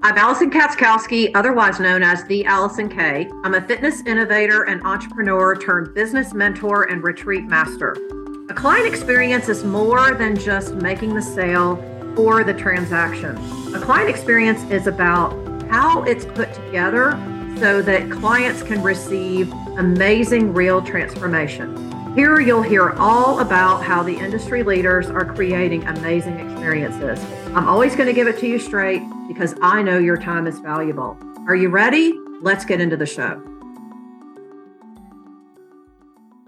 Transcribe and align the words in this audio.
I'm 0.00 0.16
Allison 0.16 0.48
Katzkowski, 0.48 1.32
otherwise 1.34 1.80
known 1.80 2.04
as 2.04 2.22
the 2.26 2.44
Allison 2.44 2.88
K. 2.88 3.28
I'm 3.42 3.54
a 3.54 3.60
fitness 3.60 4.00
innovator 4.02 4.62
and 4.62 4.80
entrepreneur 4.84 5.56
turned 5.56 5.92
business 5.92 6.32
mentor 6.32 6.84
and 6.84 7.02
retreat 7.02 7.46
master. 7.46 7.96
A 8.48 8.54
client 8.54 8.86
experience 8.86 9.48
is 9.48 9.64
more 9.64 10.14
than 10.14 10.36
just 10.36 10.74
making 10.74 11.16
the 11.16 11.20
sale 11.20 11.82
or 12.16 12.44
the 12.44 12.54
transaction. 12.54 13.36
A 13.74 13.80
client 13.80 14.08
experience 14.08 14.62
is 14.70 14.86
about 14.86 15.32
how 15.68 16.04
it's 16.04 16.24
put 16.24 16.54
together 16.54 17.20
so 17.58 17.82
that 17.82 18.08
clients 18.08 18.62
can 18.62 18.80
receive 18.84 19.52
amazing 19.78 20.54
real 20.54 20.80
transformation. 20.80 22.14
Here 22.14 22.38
you'll 22.38 22.62
hear 22.62 22.90
all 22.90 23.40
about 23.40 23.82
how 23.82 24.04
the 24.04 24.16
industry 24.16 24.62
leaders 24.62 25.10
are 25.10 25.24
creating 25.24 25.84
amazing 25.88 26.38
experiences. 26.38 27.20
I'm 27.48 27.66
always 27.66 27.96
going 27.96 28.06
to 28.06 28.14
give 28.14 28.28
it 28.28 28.38
to 28.38 28.46
you 28.46 28.60
straight 28.60 29.02
because 29.28 29.54
I 29.60 29.82
know 29.82 29.98
your 29.98 30.16
time 30.16 30.46
is 30.46 30.58
valuable. 30.58 31.16
Are 31.46 31.54
you 31.54 31.68
ready? 31.68 32.18
Let's 32.40 32.64
get 32.64 32.80
into 32.80 32.96
the 32.96 33.06
show. 33.06 33.40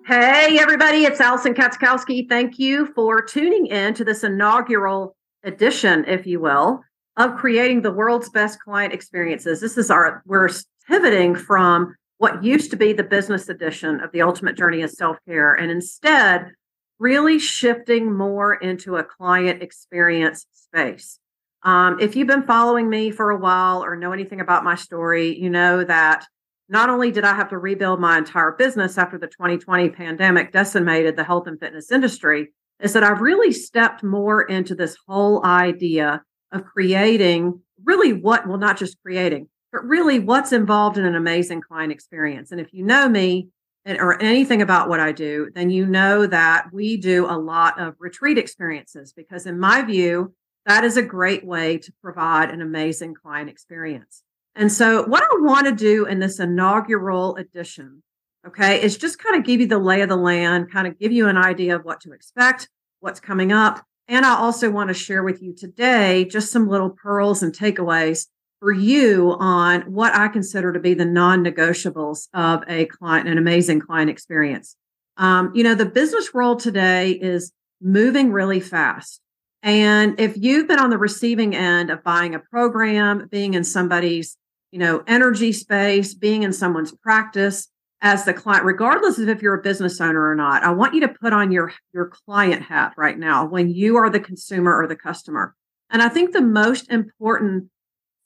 Hey, 0.07 0.59
everybody, 0.59 1.05
it's 1.05 1.21
Allison 1.21 1.55
Katzkowski. 1.55 2.29
Thank 2.29 2.59
you 2.59 2.87
for 2.95 3.23
tuning 3.23 3.67
in 3.67 3.95
to 3.95 4.05
this 4.05 4.25
inaugural 4.25 5.15
edition, 5.45 6.05
if 6.09 6.27
you 6.27 6.41
will, 6.41 6.83
of 7.17 7.37
creating 7.37 7.83
the 7.83 7.93
world's 7.93 8.31
best 8.31 8.59
client 8.61 8.93
experiences. 8.93 9.61
This 9.61 9.79
is 9.79 9.91
our, 9.91 10.23
we're 10.27 10.49
pivoting 10.89 11.37
from 11.37 11.95
what 12.19 12.43
used 12.43 12.71
to 12.71 12.77
be 12.77 12.93
the 12.93 13.05
business 13.05 13.49
edition 13.49 14.01
of 14.01 14.11
the 14.13 14.23
ultimate 14.23 14.57
journey 14.57 14.83
of 14.83 14.91
self-care 14.91 15.55
and 15.55 15.71
instead 15.71 16.53
really 16.99 17.39
shifting 17.39 18.13
more 18.13 18.55
into 18.55 18.97
a 18.97 19.05
client 19.05 19.63
experience 19.63 20.47
space 20.53 21.21
um, 21.63 22.01
if 22.01 22.17
you've 22.17 22.27
been 22.27 22.47
following 22.47 22.89
me 22.89 23.11
for 23.11 23.31
a 23.31 23.39
while 23.39 23.85
or 23.85 23.97
know 23.97 24.13
anything 24.13 24.41
about 24.41 24.65
my 24.65 24.75
story 24.75 25.39
you 25.39 25.51
know 25.51 25.85
that 25.85 26.25
not 26.69 26.89
only 26.89 27.11
did 27.11 27.25
i 27.25 27.35
have 27.35 27.49
to 27.49 27.59
rebuild 27.59 28.01
my 28.01 28.19
entire 28.19 28.53
business 28.53 28.99
after 28.99 29.19
the 29.19 29.27
2020 29.27 29.91
pandemic 29.91 30.53
decimated 30.53 31.17
the 31.17 31.25
health 31.25 31.47
and 31.47 31.61
fitness 31.61 31.91
industry 31.91 32.49
is 32.81 32.93
that 32.93 33.05
i've 33.05 33.21
really 33.21 33.53
stepped 33.53 34.03
more 34.03 34.43
into 34.43 34.75
this 34.75 34.97
whole 35.07 35.45
idea 35.45 36.23
of 36.53 36.65
creating 36.65 37.61
really 37.85 38.13
what 38.13 38.47
well 38.47 38.59
not 38.59 38.79
just 38.79 38.97
creating 39.03 39.49
but 39.73 39.87
really 39.87 40.19
what's 40.19 40.53
involved 40.53 40.99
in 40.99 41.05
an 41.05 41.15
amazing 41.15 41.61
client 41.61 41.93
experience. 41.93 42.51
And 42.51 42.61
if 42.61 42.73
you 42.73 42.85
know 42.85 43.09
me 43.09 43.49
or 43.87 44.21
anything 44.21 44.63
about 44.63 44.89
what 44.89 45.01
I 45.01 45.13
do, 45.13 45.51
then 45.55 45.71
you 45.71 45.87
know 45.87 46.27
that 46.27 46.67
we 46.73 46.97
do 46.97 47.27
a 47.27 47.39
lot 47.39 47.81
of 47.81 47.95
retreat 47.99 48.37
experiences 48.37 49.13
because, 49.13 49.47
in 49.47 49.59
my 49.59 49.83
view, 49.83 50.35
that 50.67 50.85
is 50.85 50.97
a 50.97 51.03
great 51.03 51.45
way 51.45 51.79
to 51.79 51.93
provide 52.03 52.51
an 52.51 52.61
amazing 52.61 53.15
client 53.15 53.49
experience. 53.51 54.23
And 54.55 54.71
so, 54.71 55.05
what 55.05 55.23
I 55.23 55.37
want 55.41 55.67
to 55.67 55.73
do 55.75 56.07
in 56.07 56.19
this 56.19 56.41
inaugural 56.41 57.37
edition, 57.37 58.03
okay, 58.47 58.83
is 58.83 58.99
just 58.99 59.19
kind 59.19 59.37
of 59.37 59.45
give 59.45 59.61
you 59.61 59.67
the 59.67 59.79
lay 59.79 60.03
of 60.03 60.09
the 60.09 60.17
land, 60.17 60.71
kind 60.71 60.87
of 60.87 60.99
give 60.99 61.13
you 61.13 61.29
an 61.29 61.37
idea 61.37 61.77
of 61.77 61.85
what 61.85 62.01
to 62.03 62.13
expect, 62.13 62.69
what's 63.01 63.21
coming 63.21 63.53
up. 63.53 63.85
And 64.09 64.27
I 64.27 64.35
also 64.37 64.71
want 64.71 64.89
to 64.89 64.95
share 64.95 65.23
with 65.23 65.41
you 65.41 65.55
today 65.55 66.25
just 66.25 66.51
some 66.51 66.69
little 66.69 66.91
pearls 66.91 67.43
and 67.43 67.55
takeaways 67.55 68.27
for 68.59 68.73
you 68.73 69.37
on 69.39 69.83
what 69.83 70.15
I 70.15 70.29
consider 70.29 70.73
to 70.73 70.81
be 70.81 70.95
the 70.95 71.05
non 71.05 71.45
negotiables 71.45 72.29
of 72.35 72.63
a 72.69 72.87
client, 72.87 73.29
an 73.29 73.39
amazing 73.39 73.81
client 73.81 74.11
experience. 74.11 74.77
Um, 75.17 75.53
you 75.55 75.63
know, 75.63 75.75
the 75.75 75.87
business 75.87 76.35
world 76.35 76.61
today 76.61 77.13
is 77.13 77.53
moving 77.81 78.33
really 78.33 78.61
fast. 78.61 79.21
And 79.63 80.19
if 80.19 80.37
you've 80.37 80.69
been 80.69 80.79
on 80.79 80.91
the 80.91 80.99
receiving 80.99 81.55
end 81.55 81.91
of 81.91 82.03
buying 82.03 82.35
a 82.35 82.39
program, 82.39 83.29
being 83.31 83.55
in 83.55 83.65
somebody's, 83.65 84.37
you 84.73 84.79
know, 84.79 85.03
energy 85.07 85.53
space, 85.53 86.15
being 86.15 86.43
in 86.43 86.53
someone's 86.53 86.93
practice 86.93 87.69
as 88.01 88.25
the 88.25 88.33
client, 88.33 88.65
regardless 88.65 89.19
of 89.19 89.29
if 89.29 89.43
you're 89.43 89.59
a 89.59 89.63
business 89.63 90.01
owner 90.01 90.31
or 90.31 90.35
not, 90.35 90.63
I 90.63 90.71
want 90.71 90.95
you 90.95 91.01
to 91.03 91.09
put 91.09 91.35
on 91.35 91.53
your 91.53 91.73
your 91.93 92.07
client 92.07 92.63
hat 92.63 92.95
right 92.97 93.19
now 93.19 93.45
when 93.47 93.69
you 93.69 93.97
are 93.97 94.09
the 94.09 94.21
consumer 94.21 94.75
or 94.75 94.87
the 94.87 94.97
customer. 94.97 95.55
And 95.91 96.01
I 96.01 96.09
think 96.09 96.33
the 96.33 96.41
most 96.41 96.91
important 96.91 97.69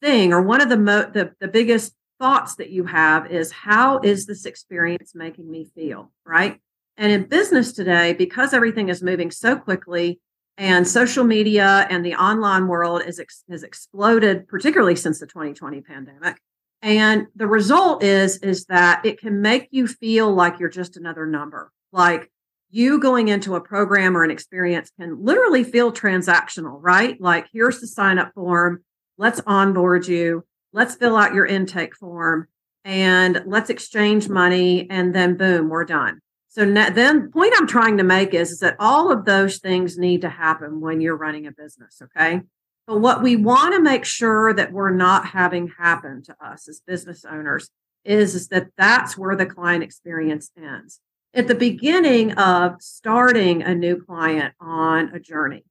thing 0.01 0.33
or 0.33 0.43
one 0.43 0.61
of 0.61 0.69
the 0.69 0.77
mo- 0.77 1.11
the, 1.13 1.33
the 1.41 1.49
biggest 1.49 1.95
thoughts 2.21 2.57
that 2.57 2.71
you 2.71 2.85
have 2.85 3.31
is 3.33 3.51
how 3.51 3.99
is 4.01 4.27
this 4.27 4.45
experience 4.45 5.15
making 5.15 5.51
me 5.51 5.67
feel 5.75 6.13
right 6.25 6.61
and 6.97 7.11
in 7.11 7.25
business 7.25 7.73
today 7.73 8.13
because 8.13 8.53
everything 8.53 8.89
is 8.89 9.03
moving 9.03 9.31
so 9.31 9.57
quickly 9.57 10.21
and 10.57 10.87
social 10.87 11.25
media 11.25 11.87
and 11.91 12.05
the 12.05 12.15
online 12.15 12.69
world 12.69 13.03
is 13.05 13.21
has 13.51 13.63
exploded 13.63 14.47
particularly 14.47 14.97
since 14.97 15.21
the 15.21 15.27
2020 15.27 15.81
pandemic. 15.81 16.39
And 16.83 17.27
the 17.35 17.47
result 17.47 18.03
is 18.03 18.39
is 18.39 18.67
that 18.67 19.05
it 19.05 19.19
can 19.19 19.41
make 19.41 19.69
you 19.71 19.87
feel 19.87 20.33
like 20.33 20.59
you're 20.61 20.69
just 20.69 20.97
another 20.97 21.27
number. 21.27 21.73
Like 21.93 22.31
you 22.71 23.01
going 23.01 23.29
into 23.29 23.55
a 23.55 23.61
program 23.61 24.17
or 24.17 24.25
an 24.25 24.31
experience 24.31 24.91
can 24.99 25.25
literally 25.25 25.65
feel 25.65 25.93
transactional 25.93 26.79
right? 26.81 27.21
Like 27.21 27.47
here's 27.53 27.81
the 27.81 27.87
sign 27.87 28.19
up 28.19 28.33
form. 28.35 28.85
Let's 29.17 29.41
onboard 29.47 30.07
you, 30.09 30.45
let's 30.73 30.97
fill 30.97 31.17
out 31.17 31.35
your 31.35 31.47
intake 31.47 31.95
form, 31.97 32.49
and 32.85 33.43
let's 33.47 33.71
exchange 33.71 34.29
money, 34.29 34.91
and 34.91 35.15
then 35.15 35.37
boom, 35.37 35.69
we're 35.69 35.85
done. 35.85 36.21
So 36.55 36.65
now, 36.65 36.89
then, 36.89 37.23
the 37.23 37.29
point 37.31 37.53
I'm 37.57 37.67
trying 37.67 37.99
to 37.99 38.05
make 38.05 38.33
is, 38.33 38.53
is 38.53 38.61
that 38.61 38.77
all 38.79 39.11
of 39.11 39.25
those 39.25 39.59
things 39.59 39.99
need 39.99 40.21
to 40.21 40.29
happen 40.29 40.81
when 40.81 41.01
you're 41.01 41.17
running 41.17 41.49
a 41.49 41.51
business. 41.51 42.01
Okay. 42.01 42.43
But 42.87 43.01
what 43.01 43.25
we 43.25 43.35
want 43.35 43.75
to 43.75 43.81
make 43.81 44.05
sure 44.05 44.55
that 44.55 44.71
we're 44.71 44.93
not 44.93 45.27
having 45.27 45.73
happen 45.79 46.23
to 46.23 46.37
us 46.41 46.69
as 46.69 46.81
business 46.87 47.25
owners 47.25 47.71
is, 48.05 48.37
is 48.37 48.47
that 48.49 48.69
that's 48.79 49.19
where 49.19 49.35
the 49.35 49.47
client 49.47 49.83
experience 49.83 50.53
ends. 50.57 51.01
At 51.35 51.49
the 51.49 51.57
beginning 51.57 52.35
of 52.35 52.81
starting 52.81 53.65
a 53.65 53.75
new 53.75 54.01
client 54.01 54.55
on 54.61 55.09
a 55.09 55.19
journey, 55.19 55.65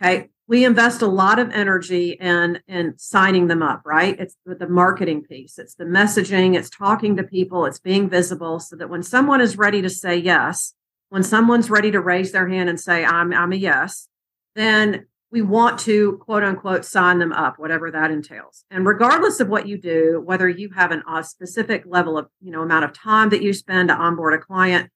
okay, 0.00 0.30
we 0.52 0.66
invest 0.66 1.00
a 1.00 1.06
lot 1.06 1.38
of 1.38 1.50
energy 1.52 2.10
in 2.20 2.60
in 2.68 2.92
signing 2.98 3.46
them 3.46 3.62
up 3.62 3.80
right? 3.86 4.20
It's 4.20 4.36
the 4.44 4.68
marketing 4.68 5.22
piece. 5.22 5.58
It's 5.58 5.76
the 5.76 5.86
messaging. 5.86 6.54
It's 6.54 6.68
talking 6.68 7.16
to 7.16 7.22
people. 7.22 7.64
It's 7.64 7.78
being 7.78 8.06
visible 8.10 8.60
so 8.60 8.76
that 8.76 8.90
when 8.90 9.02
someone 9.02 9.40
is 9.40 9.56
ready 9.56 9.80
to 9.80 9.88
say 9.88 10.14
yes 10.14 10.74
when 11.08 11.22
someone's 11.22 11.70
ready 11.70 11.90
to 11.90 12.00
raise 12.00 12.32
their 12.32 12.48
hand 12.48 12.68
and 12.68 12.78
say 12.78 13.02
i'm 13.02 13.32
i'm 13.32 13.52
a 13.52 13.56
yes 13.56 14.08
then 14.54 15.06
we 15.30 15.40
want 15.40 15.78
to 15.78 16.18
quote 16.18 16.42
unquote 16.42 16.84
sign 16.84 17.18
them 17.18 17.32
up 17.32 17.58
whatever 17.58 17.90
that 17.90 18.10
entails. 18.10 18.66
And 18.70 18.84
regardless 18.86 19.40
of 19.40 19.48
what 19.48 19.66
you 19.66 19.78
do 19.78 20.20
whether 20.22 20.50
you 20.50 20.68
have 20.76 20.90
an, 20.90 21.02
a 21.08 21.24
specific 21.24 21.84
level 21.86 22.18
of 22.18 22.28
you 22.42 22.52
know 22.52 22.60
amount 22.60 22.84
of 22.84 22.92
time 22.92 23.30
that 23.30 23.42
you 23.42 23.54
spend 23.54 23.88
to 23.88 23.94
onboard 23.94 24.34
a 24.34 24.38
client 24.38 24.90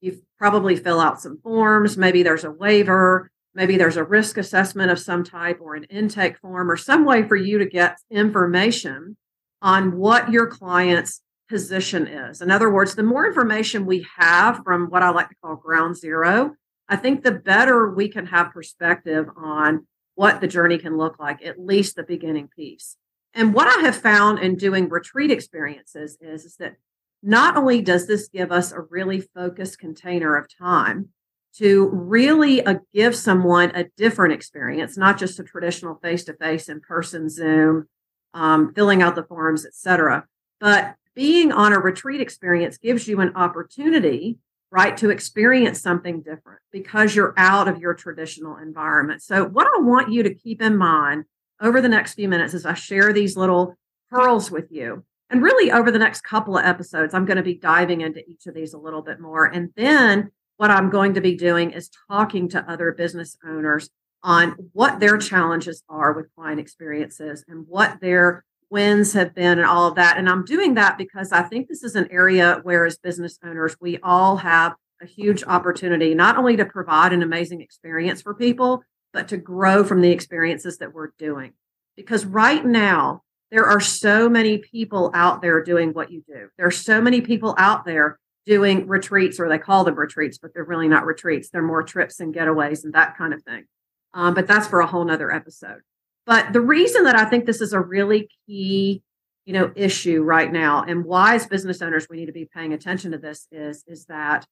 you 0.00 0.22
probably 0.38 0.76
fill 0.76 1.00
out 1.00 1.20
some 1.20 1.38
forms. 1.42 1.96
Maybe 1.96 2.22
there's 2.22 2.44
a 2.44 2.50
waiver 2.50 3.28
maybe 3.54 3.76
there's 3.76 3.96
a 3.96 4.04
risk 4.04 4.36
assessment 4.36 4.90
of 4.90 4.98
some 4.98 5.24
type 5.24 5.58
or 5.60 5.74
an 5.74 5.84
intake 5.84 6.38
form 6.38 6.70
or 6.70 6.76
some 6.76 7.04
way 7.04 7.26
for 7.26 7.36
you 7.36 7.58
to 7.58 7.66
get 7.66 7.98
information 8.10 9.16
on 9.62 9.96
what 9.96 10.30
your 10.30 10.46
client's 10.46 11.22
position 11.48 12.06
is. 12.06 12.40
In 12.40 12.50
other 12.50 12.70
words, 12.70 12.94
the 12.94 13.02
more 13.02 13.26
information 13.26 13.84
we 13.84 14.06
have 14.16 14.62
from 14.64 14.86
what 14.86 15.02
I 15.02 15.10
like 15.10 15.28
to 15.28 15.34
call 15.42 15.56
ground 15.56 15.96
zero, 15.96 16.54
I 16.88 16.96
think 16.96 17.22
the 17.22 17.32
better 17.32 17.90
we 17.90 18.08
can 18.08 18.26
have 18.26 18.52
perspective 18.52 19.26
on 19.36 19.86
what 20.14 20.40
the 20.40 20.48
journey 20.48 20.78
can 20.78 20.96
look 20.96 21.18
like, 21.18 21.44
at 21.44 21.58
least 21.58 21.96
the 21.96 22.02
beginning 22.02 22.48
piece. 22.54 22.96
And 23.34 23.54
what 23.54 23.68
I 23.68 23.82
have 23.82 23.96
found 23.96 24.38
in 24.38 24.56
doing 24.56 24.88
retreat 24.88 25.30
experiences 25.30 26.18
is, 26.20 26.44
is 26.44 26.56
that 26.56 26.76
not 27.22 27.56
only 27.56 27.82
does 27.82 28.06
this 28.06 28.28
give 28.28 28.50
us 28.50 28.72
a 28.72 28.80
really 28.80 29.20
focused 29.20 29.78
container 29.78 30.36
of 30.36 30.46
time, 30.56 31.10
to 31.56 31.88
really 31.88 32.64
uh, 32.64 32.76
give 32.94 33.16
someone 33.16 33.72
a 33.74 33.84
different 33.96 34.32
experience, 34.32 34.96
not 34.96 35.18
just 35.18 35.40
a 35.40 35.44
traditional 35.44 35.96
face-to-face 35.96 36.68
in-person 36.68 37.28
Zoom, 37.28 37.88
um, 38.34 38.72
filling 38.74 39.02
out 39.02 39.14
the 39.14 39.24
forms, 39.24 39.66
etc. 39.66 40.26
But 40.60 40.94
being 41.14 41.52
on 41.52 41.72
a 41.72 41.78
retreat 41.78 42.20
experience 42.20 42.78
gives 42.78 43.08
you 43.08 43.20
an 43.20 43.32
opportunity, 43.34 44.38
right, 44.70 44.96
to 44.98 45.10
experience 45.10 45.80
something 45.80 46.22
different 46.22 46.60
because 46.70 47.14
you're 47.14 47.34
out 47.36 47.66
of 47.66 47.78
your 47.78 47.94
traditional 47.94 48.56
environment. 48.56 49.22
So, 49.22 49.44
what 49.44 49.66
I 49.66 49.80
want 49.80 50.12
you 50.12 50.22
to 50.22 50.34
keep 50.34 50.62
in 50.62 50.76
mind 50.76 51.24
over 51.60 51.80
the 51.80 51.88
next 51.88 52.14
few 52.14 52.28
minutes 52.28 52.54
as 52.54 52.64
I 52.64 52.74
share 52.74 53.12
these 53.12 53.36
little 53.36 53.76
pearls 54.10 54.50
with 54.50 54.70
you. 54.70 55.04
And 55.28 55.42
really, 55.42 55.70
over 55.70 55.90
the 55.90 55.98
next 55.98 56.22
couple 56.22 56.58
of 56.58 56.64
episodes, 56.64 57.14
I'm 57.14 57.24
going 57.24 57.36
to 57.36 57.42
be 57.42 57.54
diving 57.54 58.00
into 58.00 58.20
each 58.28 58.46
of 58.46 58.54
these 58.54 58.72
a 58.72 58.78
little 58.78 59.02
bit 59.02 59.20
more. 59.20 59.44
And 59.44 59.70
then 59.76 60.30
what 60.60 60.70
I'm 60.70 60.90
going 60.90 61.14
to 61.14 61.22
be 61.22 61.36
doing 61.36 61.70
is 61.70 61.88
talking 62.10 62.46
to 62.50 62.70
other 62.70 62.92
business 62.92 63.34
owners 63.42 63.88
on 64.22 64.54
what 64.74 65.00
their 65.00 65.16
challenges 65.16 65.82
are 65.88 66.12
with 66.12 66.34
client 66.34 66.60
experiences 66.60 67.42
and 67.48 67.66
what 67.66 67.98
their 68.02 68.44
wins 68.68 69.14
have 69.14 69.34
been 69.34 69.58
and 69.58 69.66
all 69.66 69.86
of 69.88 69.94
that. 69.94 70.18
And 70.18 70.28
I'm 70.28 70.44
doing 70.44 70.74
that 70.74 70.98
because 70.98 71.32
I 71.32 71.44
think 71.44 71.66
this 71.66 71.82
is 71.82 71.96
an 71.96 72.08
area 72.10 72.60
where, 72.62 72.84
as 72.84 72.98
business 72.98 73.38
owners, 73.42 73.74
we 73.80 74.00
all 74.02 74.36
have 74.36 74.74
a 75.00 75.06
huge 75.06 75.42
opportunity 75.44 76.14
not 76.14 76.36
only 76.36 76.58
to 76.58 76.66
provide 76.66 77.14
an 77.14 77.22
amazing 77.22 77.62
experience 77.62 78.20
for 78.20 78.34
people, 78.34 78.82
but 79.14 79.28
to 79.28 79.38
grow 79.38 79.82
from 79.82 80.02
the 80.02 80.10
experiences 80.10 80.76
that 80.76 80.92
we're 80.92 81.12
doing. 81.18 81.54
Because 81.96 82.26
right 82.26 82.66
now, 82.66 83.22
There 83.50 83.66
are 83.66 83.80
so 83.80 84.28
many 84.28 84.58
people 84.58 85.10
out 85.12 85.42
there 85.42 85.62
doing 85.62 85.92
what 85.92 86.10
you 86.10 86.22
do. 86.26 86.48
There 86.56 86.66
are 86.66 86.70
so 86.70 87.00
many 87.00 87.20
people 87.20 87.54
out 87.58 87.84
there 87.84 88.18
doing 88.50 88.88
retreats, 88.88 89.38
or 89.38 89.48
they 89.48 89.58
call 89.58 89.84
them 89.84 89.94
retreats, 89.94 90.36
but 90.36 90.52
they're 90.52 90.64
really 90.64 90.88
not 90.88 91.06
retreats. 91.06 91.50
They're 91.50 91.62
more 91.62 91.84
trips 91.84 92.18
and 92.18 92.34
getaways 92.34 92.82
and 92.82 92.92
that 92.94 93.16
kind 93.16 93.32
of 93.32 93.44
thing. 93.44 93.66
Um, 94.12 94.34
but 94.34 94.48
that's 94.48 94.66
for 94.66 94.80
a 94.80 94.88
whole 94.88 95.04
nother 95.04 95.32
episode. 95.32 95.82
But 96.26 96.52
the 96.52 96.60
reason 96.60 97.04
that 97.04 97.14
I 97.14 97.26
think 97.26 97.46
this 97.46 97.60
is 97.60 97.72
a 97.72 97.78
really 97.78 98.28
key, 98.44 99.04
you 99.44 99.52
know, 99.52 99.70
issue 99.76 100.24
right 100.24 100.52
now, 100.52 100.82
and 100.82 101.04
why 101.04 101.36
as 101.36 101.46
business 101.46 101.80
owners 101.80 102.08
we 102.10 102.16
need 102.16 102.26
to 102.26 102.32
be 102.32 102.50
paying 102.52 102.72
attention 102.72 103.12
to 103.12 103.18
this 103.18 103.46
is, 103.52 103.84
is 103.86 104.06
that 104.06 104.44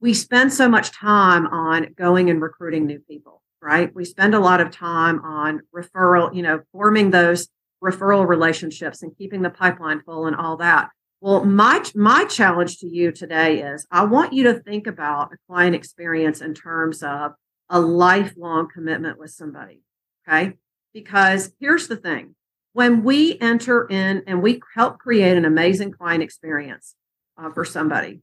we 0.00 0.14
spend 0.14 0.50
so 0.50 0.66
much 0.66 0.90
time 0.90 1.46
on 1.48 1.92
going 1.92 2.30
and 2.30 2.40
recruiting 2.40 2.86
new 2.86 3.00
people, 3.00 3.42
right? 3.60 3.94
We 3.94 4.06
spend 4.06 4.34
a 4.34 4.40
lot 4.40 4.62
of 4.62 4.70
time 4.70 5.22
on 5.22 5.60
referral, 5.76 6.34
you 6.34 6.42
know, 6.42 6.62
forming 6.72 7.10
those 7.10 7.48
referral 7.84 8.26
relationships 8.26 9.02
and 9.02 9.14
keeping 9.14 9.42
the 9.42 9.50
pipeline 9.50 10.00
full 10.00 10.24
and 10.24 10.36
all 10.36 10.56
that. 10.56 10.88
Well, 11.22 11.44
my 11.44 11.84
my 11.94 12.24
challenge 12.24 12.78
to 12.78 12.88
you 12.88 13.12
today 13.12 13.62
is 13.62 13.86
I 13.92 14.04
want 14.06 14.32
you 14.32 14.42
to 14.42 14.54
think 14.54 14.88
about 14.88 15.32
a 15.32 15.36
client 15.46 15.76
experience 15.76 16.40
in 16.40 16.52
terms 16.52 17.00
of 17.00 17.34
a 17.70 17.78
lifelong 17.78 18.68
commitment 18.68 19.20
with 19.20 19.30
somebody. 19.30 19.82
Okay? 20.26 20.54
Because 20.92 21.52
here's 21.60 21.86
the 21.86 21.94
thing. 21.94 22.34
When 22.72 23.04
we 23.04 23.38
enter 23.40 23.86
in 23.86 24.24
and 24.26 24.42
we 24.42 24.60
help 24.74 24.98
create 24.98 25.36
an 25.36 25.44
amazing 25.44 25.92
client 25.92 26.24
experience 26.24 26.96
uh, 27.38 27.50
for 27.50 27.64
somebody, 27.64 28.22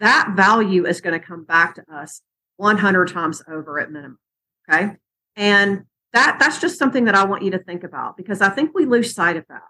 that 0.00 0.34
value 0.36 0.84
is 0.84 1.00
going 1.00 1.18
to 1.18 1.26
come 1.26 1.44
back 1.44 1.76
to 1.76 1.84
us 1.90 2.20
100 2.58 3.08
times 3.08 3.42
over 3.48 3.80
at 3.80 3.90
minimum. 3.90 4.18
Okay? 4.68 4.96
And 5.36 5.84
that 6.12 6.36
that's 6.38 6.60
just 6.60 6.78
something 6.78 7.06
that 7.06 7.14
I 7.14 7.24
want 7.24 7.44
you 7.44 7.52
to 7.52 7.58
think 7.58 7.82
about 7.82 8.18
because 8.18 8.42
I 8.42 8.50
think 8.50 8.72
we 8.74 8.84
lose 8.84 9.14
sight 9.14 9.38
of 9.38 9.46
that. 9.48 9.62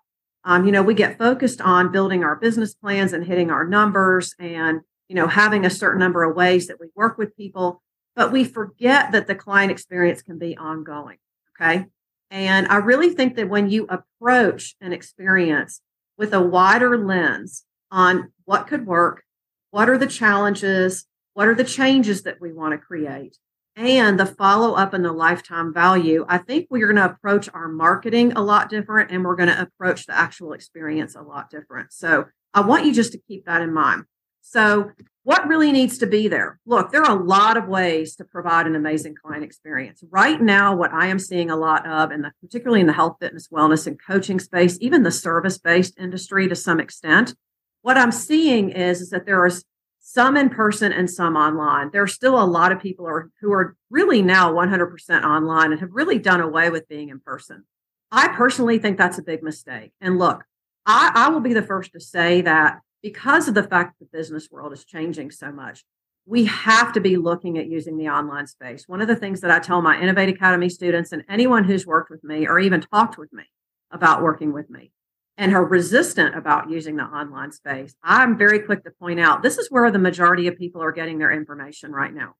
Um, 0.46 0.64
you 0.64 0.70
know, 0.70 0.82
we 0.82 0.94
get 0.94 1.18
focused 1.18 1.60
on 1.60 1.90
building 1.90 2.22
our 2.22 2.36
business 2.36 2.72
plans 2.72 3.12
and 3.12 3.26
hitting 3.26 3.50
our 3.50 3.66
numbers 3.66 4.32
and, 4.38 4.80
you 5.08 5.16
know, 5.16 5.26
having 5.26 5.66
a 5.66 5.70
certain 5.70 5.98
number 5.98 6.22
of 6.22 6.36
ways 6.36 6.68
that 6.68 6.78
we 6.78 6.86
work 6.94 7.18
with 7.18 7.36
people, 7.36 7.82
but 8.14 8.30
we 8.30 8.44
forget 8.44 9.10
that 9.10 9.26
the 9.26 9.34
client 9.34 9.72
experience 9.72 10.22
can 10.22 10.38
be 10.38 10.56
ongoing. 10.56 11.18
Okay. 11.60 11.86
And 12.30 12.68
I 12.68 12.76
really 12.76 13.10
think 13.10 13.34
that 13.34 13.48
when 13.48 13.68
you 13.70 13.88
approach 13.88 14.76
an 14.80 14.92
experience 14.92 15.80
with 16.16 16.32
a 16.32 16.40
wider 16.40 16.96
lens 16.96 17.64
on 17.90 18.32
what 18.44 18.68
could 18.68 18.86
work, 18.86 19.24
what 19.72 19.90
are 19.90 19.98
the 19.98 20.06
challenges, 20.06 21.06
what 21.34 21.48
are 21.48 21.54
the 21.56 21.64
changes 21.64 22.22
that 22.22 22.40
we 22.40 22.52
want 22.52 22.72
to 22.72 22.78
create, 22.78 23.36
and 23.76 24.18
the 24.18 24.26
follow 24.26 24.74
up 24.74 24.94
and 24.94 25.04
the 25.04 25.12
lifetime 25.12 25.72
value, 25.72 26.24
I 26.28 26.38
think 26.38 26.66
we're 26.70 26.86
going 26.92 26.96
to 26.96 27.14
approach 27.14 27.48
our 27.52 27.68
marketing 27.68 28.32
a 28.32 28.42
lot 28.42 28.70
different 28.70 29.10
and 29.10 29.22
we're 29.22 29.36
going 29.36 29.50
to 29.50 29.60
approach 29.60 30.06
the 30.06 30.16
actual 30.16 30.54
experience 30.54 31.14
a 31.14 31.20
lot 31.20 31.50
different. 31.50 31.92
So 31.92 32.24
I 32.54 32.62
want 32.62 32.86
you 32.86 32.94
just 32.94 33.12
to 33.12 33.18
keep 33.28 33.44
that 33.44 33.60
in 33.60 33.72
mind. 33.72 34.04
So, 34.40 34.92
what 35.24 35.48
really 35.48 35.72
needs 35.72 35.98
to 35.98 36.06
be 36.06 36.28
there? 36.28 36.60
Look, 36.66 36.92
there 36.92 37.02
are 37.02 37.18
a 37.18 37.24
lot 37.24 37.56
of 37.56 37.66
ways 37.66 38.14
to 38.14 38.24
provide 38.24 38.68
an 38.68 38.76
amazing 38.76 39.16
client 39.16 39.42
experience. 39.42 40.04
Right 40.08 40.40
now, 40.40 40.76
what 40.76 40.92
I 40.92 41.08
am 41.08 41.18
seeing 41.18 41.50
a 41.50 41.56
lot 41.56 41.84
of, 41.84 42.12
and 42.12 42.24
particularly 42.40 42.80
in 42.80 42.86
the 42.86 42.92
health, 42.92 43.16
fitness, 43.20 43.48
wellness, 43.48 43.88
and 43.88 43.98
coaching 44.00 44.38
space, 44.38 44.78
even 44.80 45.02
the 45.02 45.10
service 45.10 45.58
based 45.58 45.98
industry 45.98 46.46
to 46.46 46.54
some 46.54 46.78
extent, 46.78 47.34
what 47.82 47.98
I'm 47.98 48.12
seeing 48.12 48.70
is, 48.70 49.00
is 49.00 49.10
that 49.10 49.26
there 49.26 49.44
is 49.44 49.64
some 50.08 50.36
in 50.36 50.48
person 50.48 50.92
and 50.92 51.10
some 51.10 51.34
online. 51.34 51.90
There 51.90 52.02
are 52.04 52.06
still 52.06 52.40
a 52.40 52.46
lot 52.46 52.70
of 52.70 52.80
people 52.80 53.08
are, 53.08 53.28
who 53.40 53.52
are 53.52 53.74
really 53.90 54.22
now 54.22 54.52
100% 54.52 55.24
online 55.24 55.72
and 55.72 55.80
have 55.80 55.90
really 55.90 56.20
done 56.20 56.40
away 56.40 56.70
with 56.70 56.88
being 56.88 57.08
in 57.08 57.18
person. 57.18 57.64
I 58.12 58.28
personally 58.28 58.78
think 58.78 58.98
that's 58.98 59.18
a 59.18 59.22
big 59.22 59.42
mistake. 59.42 59.90
And 60.00 60.16
look, 60.16 60.44
I, 60.86 61.10
I 61.12 61.28
will 61.30 61.40
be 61.40 61.54
the 61.54 61.60
first 61.60 61.92
to 61.94 62.00
say 62.00 62.40
that 62.42 62.78
because 63.02 63.48
of 63.48 63.54
the 63.54 63.64
fact 63.64 63.98
that 63.98 64.04
the 64.04 64.16
business 64.16 64.48
world 64.48 64.72
is 64.72 64.84
changing 64.84 65.32
so 65.32 65.50
much, 65.50 65.84
we 66.24 66.44
have 66.44 66.92
to 66.92 67.00
be 67.00 67.16
looking 67.16 67.58
at 67.58 67.66
using 67.66 67.98
the 67.98 68.08
online 68.08 68.46
space. 68.46 68.84
One 68.86 69.00
of 69.00 69.08
the 69.08 69.16
things 69.16 69.40
that 69.40 69.50
I 69.50 69.58
tell 69.58 69.82
my 69.82 70.00
Innovate 70.00 70.28
Academy 70.28 70.68
students 70.68 71.10
and 71.10 71.24
anyone 71.28 71.64
who's 71.64 71.84
worked 71.84 72.10
with 72.10 72.22
me 72.22 72.46
or 72.46 72.60
even 72.60 72.80
talked 72.80 73.18
with 73.18 73.32
me 73.32 73.42
about 73.90 74.22
working 74.22 74.52
with 74.52 74.70
me 74.70 74.92
and 75.38 75.54
are 75.54 75.64
resistant 75.64 76.34
about 76.34 76.70
using 76.70 76.96
the 76.96 77.04
online 77.04 77.52
space, 77.52 77.94
I'm 78.02 78.38
very 78.38 78.60
quick 78.60 78.84
to 78.84 78.90
point 78.90 79.20
out 79.20 79.42
this 79.42 79.58
is 79.58 79.70
where 79.70 79.90
the 79.90 79.98
majority 79.98 80.46
of 80.46 80.56
people 80.56 80.82
are 80.82 80.92
getting 80.92 81.18
their 81.18 81.32
information 81.32 81.92
right 81.92 82.12
now. 82.12 82.34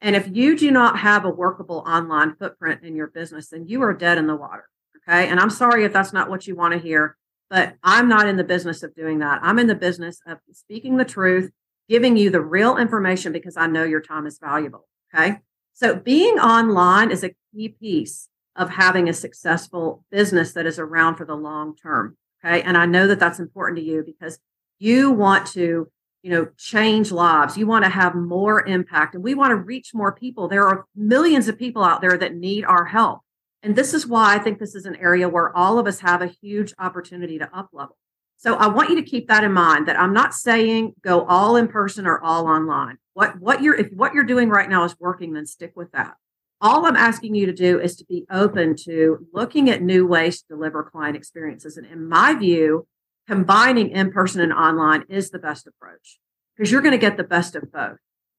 And 0.00 0.16
if 0.16 0.28
you 0.32 0.56
do 0.56 0.70
not 0.70 0.98
have 0.98 1.24
a 1.24 1.30
workable 1.30 1.84
online 1.86 2.34
footprint 2.34 2.82
in 2.82 2.96
your 2.96 3.08
business, 3.08 3.48
then 3.48 3.66
you 3.66 3.82
are 3.82 3.94
dead 3.94 4.18
in 4.18 4.26
the 4.26 4.36
water. 4.36 4.64
Okay. 5.08 5.28
And 5.28 5.38
I'm 5.38 5.50
sorry 5.50 5.84
if 5.84 5.92
that's 5.92 6.12
not 6.12 6.30
what 6.30 6.46
you 6.46 6.56
want 6.56 6.72
to 6.72 6.80
hear, 6.80 7.16
but 7.48 7.74
I'm 7.82 8.08
not 8.08 8.26
in 8.26 8.36
the 8.36 8.44
business 8.44 8.82
of 8.82 8.94
doing 8.94 9.18
that. 9.18 9.40
I'm 9.42 9.58
in 9.58 9.66
the 9.66 9.74
business 9.74 10.20
of 10.26 10.38
speaking 10.52 10.96
the 10.96 11.04
truth, 11.04 11.50
giving 11.88 12.16
you 12.16 12.30
the 12.30 12.40
real 12.40 12.76
information 12.76 13.32
because 13.32 13.56
I 13.56 13.66
know 13.66 13.84
your 13.84 14.00
time 14.00 14.26
is 14.26 14.38
valuable. 14.38 14.86
Okay. 15.14 15.38
So 15.74 15.96
being 15.96 16.38
online 16.38 17.10
is 17.10 17.24
a 17.24 17.34
key 17.54 17.68
piece 17.68 18.28
of 18.56 18.70
having 18.70 19.08
a 19.08 19.12
successful 19.12 20.04
business 20.10 20.52
that 20.52 20.66
is 20.66 20.78
around 20.78 21.16
for 21.16 21.24
the 21.24 21.34
long 21.34 21.76
term. 21.76 22.16
Okay. 22.44 22.62
And 22.62 22.76
I 22.76 22.86
know 22.86 23.06
that 23.06 23.18
that's 23.18 23.38
important 23.38 23.78
to 23.78 23.84
you 23.84 24.02
because 24.04 24.38
you 24.78 25.10
want 25.10 25.46
to, 25.48 25.90
you 26.22 26.30
know, 26.30 26.48
change 26.56 27.12
lives. 27.12 27.56
You 27.56 27.66
want 27.66 27.84
to 27.84 27.90
have 27.90 28.14
more 28.14 28.66
impact 28.66 29.14
and 29.14 29.22
we 29.22 29.34
want 29.34 29.50
to 29.50 29.56
reach 29.56 29.92
more 29.94 30.12
people. 30.12 30.48
There 30.48 30.66
are 30.66 30.86
millions 30.96 31.48
of 31.48 31.58
people 31.58 31.84
out 31.84 32.00
there 32.00 32.16
that 32.16 32.34
need 32.34 32.64
our 32.64 32.86
help. 32.86 33.20
And 33.62 33.76
this 33.76 33.92
is 33.92 34.06
why 34.06 34.34
I 34.34 34.38
think 34.38 34.58
this 34.58 34.74
is 34.74 34.86
an 34.86 34.96
area 34.96 35.28
where 35.28 35.54
all 35.54 35.78
of 35.78 35.86
us 35.86 36.00
have 36.00 36.22
a 36.22 36.32
huge 36.40 36.72
opportunity 36.78 37.38
to 37.38 37.56
up 37.56 37.68
level. 37.72 37.96
So 38.38 38.54
I 38.54 38.68
want 38.68 38.88
you 38.88 38.96
to 38.96 39.02
keep 39.02 39.28
that 39.28 39.44
in 39.44 39.52
mind 39.52 39.86
that 39.86 40.00
I'm 40.00 40.14
not 40.14 40.32
saying 40.32 40.94
go 41.02 41.26
all 41.26 41.56
in 41.56 41.68
person 41.68 42.06
or 42.06 42.18
all 42.22 42.46
online. 42.46 42.96
What 43.12 43.38
what 43.38 43.62
you're 43.62 43.74
if 43.74 43.92
what 43.92 44.14
you're 44.14 44.24
doing 44.24 44.48
right 44.48 44.68
now 44.68 44.84
is 44.84 44.96
working, 44.98 45.34
then 45.34 45.44
stick 45.44 45.72
with 45.76 45.92
that 45.92 46.16
all 46.60 46.84
I'm 46.86 46.96
asking 46.96 47.34
you 47.34 47.46
to 47.46 47.52
do 47.52 47.80
is 47.80 47.96
to 47.96 48.04
be 48.04 48.26
open 48.30 48.76
to 48.84 49.26
looking 49.32 49.70
at 49.70 49.82
new 49.82 50.06
ways 50.06 50.42
to 50.42 50.48
deliver 50.48 50.82
client 50.82 51.16
experiences. 51.16 51.76
And 51.76 51.86
in 51.86 52.08
my 52.08 52.34
view, 52.34 52.86
combining 53.26 53.90
in 53.90 54.12
person 54.12 54.40
and 54.40 54.52
online 54.52 55.04
is 55.08 55.30
the 55.30 55.38
best 55.38 55.66
approach 55.66 56.18
because 56.56 56.70
you're 56.70 56.82
going 56.82 56.92
to 56.92 56.98
get 56.98 57.16
the 57.16 57.24
best 57.24 57.54
of 57.54 57.72
both. 57.72 57.98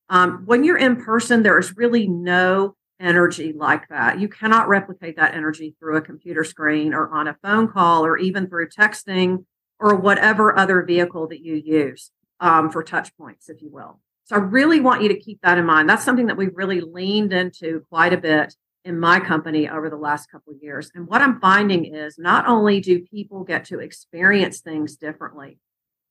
Um, 0.09 0.43
when 0.45 0.63
you're 0.63 0.77
in 0.77 0.97
person, 0.97 1.41
there 1.41 1.57
is 1.57 1.75
really 1.77 2.07
no 2.07 2.75
energy 2.99 3.53
like 3.53 3.87
that. 3.87 4.19
You 4.19 4.27
cannot 4.27 4.67
replicate 4.67 5.15
that 5.15 5.33
energy 5.33 5.75
through 5.79 5.97
a 5.97 6.01
computer 6.01 6.43
screen 6.43 6.93
or 6.93 7.09
on 7.09 7.27
a 7.27 7.37
phone 7.41 7.67
call 7.67 8.05
or 8.05 8.17
even 8.17 8.47
through 8.47 8.69
texting 8.69 9.45
or 9.79 9.95
whatever 9.95 10.55
other 10.57 10.83
vehicle 10.83 11.27
that 11.29 11.41
you 11.41 11.55
use 11.55 12.11
um, 12.39 12.69
for 12.69 12.83
touch 12.83 13.15
points, 13.17 13.49
if 13.49 13.61
you 13.61 13.71
will. 13.71 13.99
So 14.31 14.37
I 14.37 14.39
really 14.39 14.79
want 14.79 15.01
you 15.01 15.09
to 15.09 15.19
keep 15.19 15.41
that 15.41 15.57
in 15.57 15.65
mind. 15.65 15.89
That's 15.89 16.05
something 16.05 16.27
that 16.27 16.37
we've 16.37 16.55
really 16.55 16.79
leaned 16.79 17.33
into 17.33 17.85
quite 17.89 18.13
a 18.13 18.17
bit 18.17 18.55
in 18.85 18.97
my 18.97 19.19
company 19.19 19.67
over 19.67 19.89
the 19.89 19.97
last 19.97 20.31
couple 20.31 20.53
of 20.53 20.63
years. 20.63 20.89
And 20.95 21.05
what 21.05 21.21
I'm 21.21 21.41
finding 21.41 21.93
is 21.93 22.17
not 22.17 22.47
only 22.47 22.79
do 22.79 23.01
people 23.01 23.43
get 23.43 23.65
to 23.65 23.79
experience 23.79 24.61
things 24.61 24.95
differently, 24.95 25.57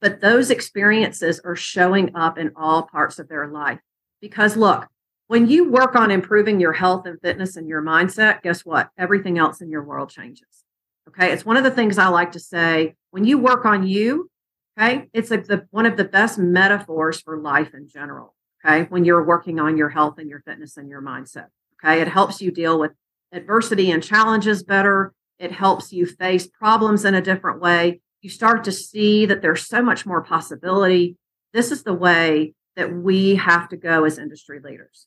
but 0.03 0.21
those 0.21 0.51
experiences 0.51 1.41
are 1.47 1.57
showing 1.57 2.15
up 2.15 2.37
in 2.37 2.53
all 2.57 2.83
parts 2.83 3.19
of 3.19 3.27
their 3.27 3.49
life. 3.49 3.81
Because 4.21 4.55
look, 4.55 4.87
when 5.29 5.49
you 5.49 5.71
work 5.71 5.97
on 5.97 6.11
improving 6.11 6.61
your 6.61 6.75
health 6.75 7.07
and 7.07 7.19
fitness 7.23 7.57
and 7.57 7.67
your 7.67 7.81
mindset, 7.81 8.43
guess 8.43 8.67
what? 8.67 8.91
Everything 8.99 9.39
else 9.39 9.63
in 9.63 9.71
your 9.71 9.83
world 9.83 10.11
changes. 10.11 10.63
Okay. 11.09 11.33
It's 11.33 11.47
one 11.47 11.57
of 11.57 11.65
the 11.65 11.71
things 11.71 11.97
I 11.97 12.09
like 12.09 12.33
to 12.33 12.41
say 12.41 12.97
when 13.13 13.25
you 13.25 13.39
work 13.39 13.65
on 13.65 13.87
you, 13.87 14.31
Okay. 14.79 15.09
It's 15.13 15.31
like 15.31 15.45
the 15.45 15.67
one 15.71 15.87
of 15.87 15.97
the 15.97 16.05
best 16.05 16.39
metaphors 16.39 17.21
for 17.21 17.39
life 17.39 17.75
in 17.75 17.89
general. 17.89 18.35
Okay. 18.65 18.85
When 18.85 19.05
you're 19.05 19.25
working 19.25 19.59
on 19.59 19.77
your 19.77 19.89
health 19.91 20.19
and 20.19 20.29
your 20.29 20.41
fitness 20.41 20.77
and 20.77 20.89
your 20.89 21.03
mindset. 21.03 21.47
Okay. 21.83 22.01
It 22.01 22.09
helps 22.09 22.41
you 22.41 22.51
deal 22.51 22.79
with 22.79 22.93
adversity 23.33 23.91
and 23.91 24.03
challenges 24.03 24.63
better. 24.63 25.13
It 25.39 25.53
helps 25.53 25.93
you 25.93 26.07
face 26.07 26.47
problems 26.47 27.05
in 27.05 27.15
a 27.15 27.23
different 27.23 27.61
way. 27.61 28.01
You 28.21 28.29
start 28.29 28.65
to 28.65 28.73
see 28.73 29.25
that 29.27 29.41
there's 29.41 29.67
so 29.67 29.83
much 29.83 30.05
more 30.05 30.23
possibility. 30.23 31.17
This 31.55 31.73
is 31.73 31.83
the 31.83 31.95
way 31.95 32.55
that 32.77 32.93
we 32.93 33.37
have 33.37 33.69
to 33.71 33.77
go 33.77 34.05
as 34.05 34.19
industry 34.19 34.61
leaders. 34.63 35.07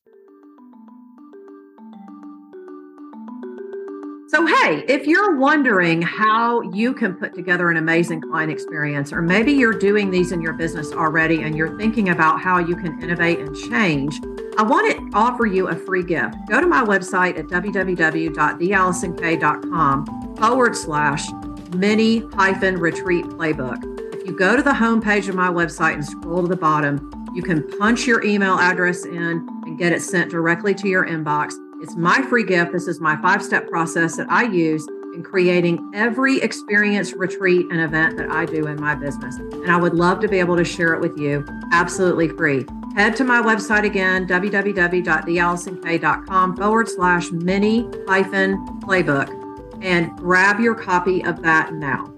So, 4.33 4.45
hey, 4.47 4.83
if 4.87 5.05
you're 5.05 5.37
wondering 5.37 6.01
how 6.01 6.61
you 6.61 6.95
can 6.95 7.13
put 7.13 7.35
together 7.35 7.69
an 7.69 7.77
amazing 7.77 8.19
client 8.19 8.51
experience, 8.51 9.13
or 9.13 9.21
maybe 9.21 9.51
you're 9.51 9.77
doing 9.77 10.09
these 10.09 10.31
in 10.31 10.41
your 10.41 10.53
business 10.53 10.91
already 10.91 11.43
and 11.43 11.55
you're 11.55 11.77
thinking 11.77 12.09
about 12.09 12.41
how 12.41 12.57
you 12.57 12.75
can 12.75 12.99
innovate 12.99 13.37
and 13.37 13.55
change, 13.55 14.19
I 14.57 14.63
want 14.63 14.89
to 14.89 14.97
offer 15.15 15.45
you 15.45 15.67
a 15.67 15.75
free 15.75 16.03
gift. 16.03 16.33
Go 16.49 16.59
to 16.59 16.65
my 16.65 16.83
website 16.83 17.37
at 17.37 17.45
www.theallisonk.com 17.45 20.35
forward 20.35 20.75
slash 20.75 21.27
mini 21.75 22.23
hyphen 22.33 22.79
retreat 22.79 23.25
playbook. 23.25 24.15
If 24.15 24.25
you 24.25 24.35
go 24.35 24.55
to 24.55 24.63
the 24.63 24.71
homepage 24.71 25.29
of 25.29 25.35
my 25.35 25.49
website 25.49 25.93
and 25.93 26.03
scroll 26.03 26.41
to 26.41 26.47
the 26.47 26.55
bottom, 26.55 27.11
you 27.35 27.43
can 27.43 27.61
punch 27.77 28.07
your 28.07 28.25
email 28.25 28.57
address 28.57 29.05
in 29.05 29.47
and 29.65 29.77
get 29.77 29.93
it 29.93 30.01
sent 30.01 30.31
directly 30.31 30.73
to 30.73 30.87
your 30.87 31.05
inbox. 31.05 31.53
It's 31.83 31.95
my 31.97 32.21
free 32.21 32.45
gift. 32.45 32.71
This 32.71 32.87
is 32.87 33.01
my 33.01 33.21
five 33.21 33.43
step 33.43 33.67
process 33.67 34.15
that 34.15 34.31
I 34.31 34.43
use 34.43 34.87
in 35.13 35.21
creating 35.21 35.91
every 35.93 36.39
experience, 36.39 37.11
retreat, 37.11 37.65
and 37.71 37.81
event 37.81 38.15
that 38.15 38.31
I 38.31 38.45
do 38.45 38.67
in 38.67 38.79
my 38.79 38.95
business. 38.95 39.35
And 39.35 39.69
I 39.69 39.75
would 39.75 39.93
love 39.93 40.21
to 40.21 40.29
be 40.29 40.39
able 40.39 40.55
to 40.55 40.63
share 40.63 40.93
it 40.93 41.01
with 41.01 41.17
you 41.17 41.45
absolutely 41.73 42.29
free. 42.29 42.65
Head 42.95 43.17
to 43.17 43.25
my 43.25 43.41
website 43.41 43.83
again, 43.83 44.25
www.theallisonk.com 44.25 46.55
forward 46.55 46.87
slash 46.87 47.31
mini 47.31 47.89
hyphen 48.07 48.65
playbook, 48.79 49.83
and 49.83 50.17
grab 50.17 50.61
your 50.61 50.75
copy 50.75 51.21
of 51.25 51.43
that 51.43 51.73
now. 51.73 52.13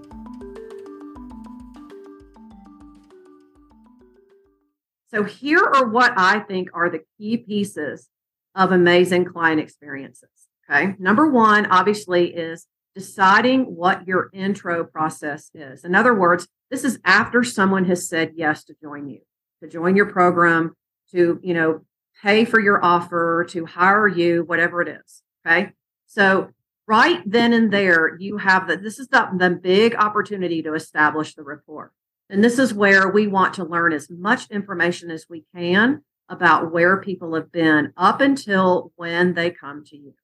So, 5.10 5.24
here 5.24 5.58
are 5.58 5.88
what 5.88 6.12
I 6.16 6.38
think 6.38 6.70
are 6.72 6.88
the 6.88 7.02
key 7.18 7.38
pieces 7.38 8.08
of 8.56 8.72
amazing 8.72 9.26
client 9.26 9.60
experiences. 9.60 10.30
Okay. 10.68 10.96
Number 10.98 11.30
one, 11.30 11.66
obviously, 11.66 12.34
is 12.34 12.66
deciding 12.94 13.76
what 13.76 14.08
your 14.08 14.30
intro 14.32 14.84
process 14.84 15.50
is. 15.54 15.84
In 15.84 15.94
other 15.94 16.14
words, 16.14 16.48
this 16.70 16.82
is 16.82 16.98
after 17.04 17.44
someone 17.44 17.84
has 17.84 18.08
said 18.08 18.32
yes 18.34 18.64
to 18.64 18.74
join 18.82 19.08
you, 19.08 19.20
to 19.62 19.68
join 19.68 19.94
your 19.94 20.06
program, 20.06 20.74
to, 21.12 21.38
you 21.42 21.54
know, 21.54 21.84
pay 22.22 22.44
for 22.44 22.58
your 22.58 22.84
offer, 22.84 23.46
to 23.50 23.66
hire 23.66 24.08
you, 24.08 24.42
whatever 24.44 24.82
it 24.82 24.88
is. 24.88 25.22
Okay. 25.46 25.70
So, 26.06 26.50
right 26.88 27.20
then 27.26 27.52
and 27.52 27.72
there, 27.72 28.16
you 28.18 28.38
have 28.38 28.68
that. 28.68 28.82
This 28.82 28.98
is 28.98 29.08
the, 29.08 29.28
the 29.36 29.50
big 29.50 29.94
opportunity 29.94 30.62
to 30.62 30.74
establish 30.74 31.34
the 31.34 31.42
rapport. 31.42 31.92
And 32.30 32.42
this 32.42 32.58
is 32.58 32.74
where 32.74 33.08
we 33.08 33.26
want 33.26 33.54
to 33.54 33.64
learn 33.64 33.92
as 33.92 34.10
much 34.10 34.50
information 34.50 35.10
as 35.10 35.26
we 35.28 35.44
can 35.54 36.02
about 36.28 36.72
where 36.72 36.96
people 36.98 37.34
have 37.34 37.52
been 37.52 37.92
up 37.96 38.20
until 38.20 38.92
when 38.96 39.34
they 39.34 39.50
come 39.50 39.84
to 39.84 39.96
you. 39.96 40.14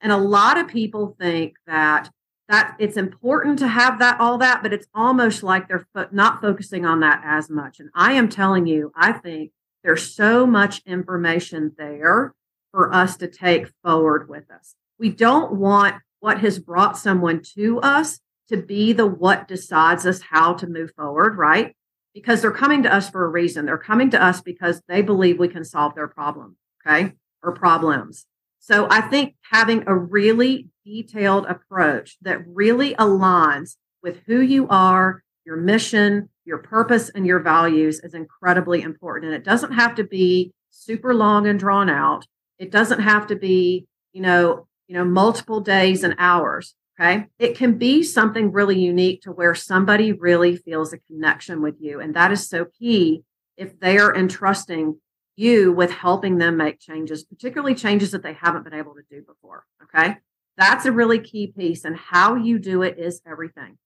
And 0.00 0.12
a 0.12 0.16
lot 0.16 0.58
of 0.58 0.68
people 0.68 1.16
think 1.18 1.54
that 1.66 2.10
that 2.48 2.76
it's 2.78 2.98
important 2.98 3.58
to 3.58 3.66
have 3.66 3.98
that 4.00 4.20
all 4.20 4.36
that 4.36 4.62
but 4.62 4.70
it's 4.70 4.86
almost 4.94 5.42
like 5.42 5.66
they're 5.66 5.86
fo- 5.94 6.08
not 6.12 6.42
focusing 6.42 6.84
on 6.84 7.00
that 7.00 7.22
as 7.24 7.48
much 7.48 7.80
and 7.80 7.88
i 7.94 8.12
am 8.12 8.28
telling 8.28 8.66
you 8.66 8.92
i 8.94 9.12
think 9.12 9.50
there's 9.82 10.14
so 10.14 10.46
much 10.46 10.82
information 10.84 11.72
there 11.78 12.34
for 12.70 12.92
us 12.92 13.16
to 13.16 13.26
take 13.26 13.72
forward 13.82 14.28
with 14.28 14.50
us 14.50 14.74
we 14.98 15.08
don't 15.08 15.52
want 15.52 15.94
what 16.20 16.40
has 16.40 16.58
brought 16.58 16.98
someone 16.98 17.40
to 17.54 17.80
us 17.80 18.20
to 18.48 18.56
be 18.56 18.92
the 18.92 19.06
what 19.06 19.48
decides 19.48 20.06
us 20.06 20.20
how 20.20 20.54
to 20.54 20.66
move 20.66 20.92
forward, 20.96 21.36
right? 21.36 21.74
Because 22.14 22.40
they're 22.40 22.52
coming 22.52 22.82
to 22.84 22.94
us 22.94 23.10
for 23.10 23.24
a 23.24 23.28
reason. 23.28 23.66
They're 23.66 23.76
coming 23.76 24.10
to 24.10 24.22
us 24.22 24.40
because 24.40 24.80
they 24.88 25.02
believe 25.02 25.38
we 25.38 25.48
can 25.48 25.64
solve 25.64 25.94
their 25.94 26.08
problem, 26.08 26.56
okay? 26.86 27.12
Or 27.42 27.52
problems. 27.52 28.26
So 28.60 28.86
I 28.88 29.02
think 29.02 29.34
having 29.50 29.84
a 29.86 29.94
really 29.94 30.68
detailed 30.86 31.46
approach 31.46 32.16
that 32.22 32.46
really 32.46 32.94
aligns 32.94 33.76
with 34.02 34.20
who 34.26 34.40
you 34.40 34.68
are, 34.68 35.22
your 35.44 35.56
mission, 35.56 36.28
your 36.44 36.58
purpose, 36.58 37.10
and 37.10 37.26
your 37.26 37.40
values 37.40 38.00
is 38.00 38.14
incredibly 38.14 38.82
important. 38.82 39.32
And 39.32 39.34
it 39.34 39.44
doesn't 39.44 39.72
have 39.72 39.94
to 39.96 40.04
be 40.04 40.52
super 40.70 41.14
long 41.14 41.46
and 41.46 41.58
drawn 41.58 41.90
out. 41.90 42.26
It 42.58 42.70
doesn't 42.70 43.00
have 43.00 43.26
to 43.26 43.36
be, 43.36 43.86
you 44.12 44.22
know, 44.22 44.66
you 44.86 44.94
know, 44.94 45.04
multiple 45.04 45.60
days 45.60 46.04
and 46.04 46.14
hours. 46.18 46.74
Okay. 46.98 47.26
It 47.38 47.56
can 47.56 47.76
be 47.76 48.02
something 48.04 48.52
really 48.52 48.78
unique 48.78 49.22
to 49.22 49.32
where 49.32 49.54
somebody 49.54 50.12
really 50.12 50.56
feels 50.56 50.92
a 50.92 50.98
connection 50.98 51.60
with 51.60 51.74
you. 51.80 52.00
And 52.00 52.14
that 52.14 52.30
is 52.30 52.48
so 52.48 52.66
key 52.66 53.24
if 53.56 53.78
they 53.80 53.98
are 53.98 54.14
entrusting 54.14 55.00
you 55.36 55.72
with 55.72 55.90
helping 55.90 56.38
them 56.38 56.56
make 56.56 56.78
changes, 56.78 57.24
particularly 57.24 57.74
changes 57.74 58.12
that 58.12 58.22
they 58.22 58.34
haven't 58.34 58.62
been 58.62 58.74
able 58.74 58.94
to 58.94 59.02
do 59.10 59.22
before. 59.22 59.64
Okay. 59.82 60.18
That's 60.56 60.84
a 60.84 60.92
really 60.92 61.18
key 61.18 61.48
piece. 61.48 61.84
And 61.84 61.96
how 61.96 62.36
you 62.36 62.60
do 62.60 62.82
it 62.82 62.96
is 62.98 63.20
everything. 63.26 63.76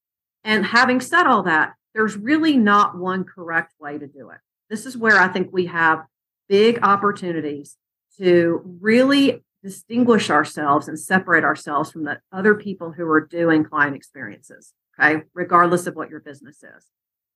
And 0.45 0.67
having 0.67 1.01
said 1.01 1.27
all 1.27 1.43
that, 1.45 1.75
there's 1.95 2.17
really 2.17 2.59
not 2.59 2.99
one 2.99 3.25
correct 3.25 3.73
way 3.81 3.97
to 3.97 4.07
do 4.07 4.31
it. 4.31 4.39
This 4.69 4.85
is 4.85 4.97
where 4.97 5.19
I 5.19 5.29
think 5.29 5.49
we 5.51 5.67
have 5.67 6.05
big 6.49 6.81
opportunities 6.83 7.77
to 8.19 8.61
really 8.81 9.43
distinguish 9.63 10.31
ourselves 10.31 10.89
and 10.89 10.99
separate 10.99 11.45
ourselves 11.45 11.91
from 11.91 12.05
the 12.05 12.21
other 12.33 12.55
people 12.55 12.93
who 12.93 13.07
are 13.07 13.21
doing 13.21 13.65
client 13.65 13.97
experiences, 13.97 14.73
okay, 14.99 15.23
regardless 15.35 15.87
of 15.87 15.97
what 15.97 16.11
your 16.11 16.21
business 16.21 16.63
is. 16.63 16.87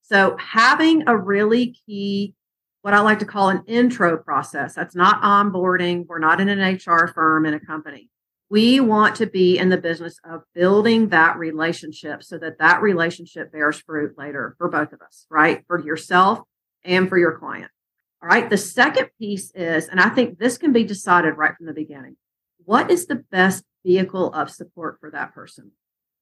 So, 0.02 0.36
having 0.38 1.04
a 1.06 1.16
really 1.16 1.76
key, 1.86 2.34
what 2.82 2.94
I 2.94 3.00
like 3.00 3.20
to 3.20 3.24
call 3.24 3.48
an 3.48 3.62
intro 3.66 4.16
process, 4.16 4.74
that's 4.74 4.94
not 4.94 5.22
onboarding. 5.22 6.06
We're 6.06 6.18
not 6.18 6.40
in 6.40 6.48
an 6.48 6.74
HR 6.74 7.06
firm 7.06 7.46
in 7.46 7.54
a 7.54 7.60
company. 7.60 8.08
We 8.50 8.80
want 8.80 9.16
to 9.16 9.26
be 9.26 9.56
in 9.56 9.70
the 9.70 9.78
business 9.78 10.18
of 10.28 10.42
building 10.54 11.08
that 11.08 11.38
relationship 11.38 12.22
so 12.22 12.36
that 12.38 12.58
that 12.58 12.82
relationship 12.82 13.50
bears 13.50 13.80
fruit 13.80 14.18
later 14.18 14.54
for 14.58 14.68
both 14.68 14.92
of 14.92 15.00
us, 15.00 15.24
right? 15.30 15.64
For 15.66 15.80
yourself 15.80 16.40
and 16.84 17.08
for 17.08 17.16
your 17.16 17.38
client. 17.38 17.70
All 18.22 18.28
right. 18.28 18.48
The 18.48 18.56
second 18.56 19.08
piece 19.18 19.50
is, 19.54 19.88
and 19.88 20.00
I 20.00 20.08
think 20.08 20.38
this 20.38 20.56
can 20.56 20.72
be 20.72 20.84
decided 20.84 21.36
right 21.36 21.56
from 21.56 21.66
the 21.66 21.72
beginning 21.72 22.16
what 22.64 22.90
is 22.90 23.06
the 23.06 23.16
best 23.16 23.64
vehicle 23.84 24.32
of 24.32 24.50
support 24.50 24.98
for 25.00 25.10
that 25.10 25.34
person? 25.34 25.72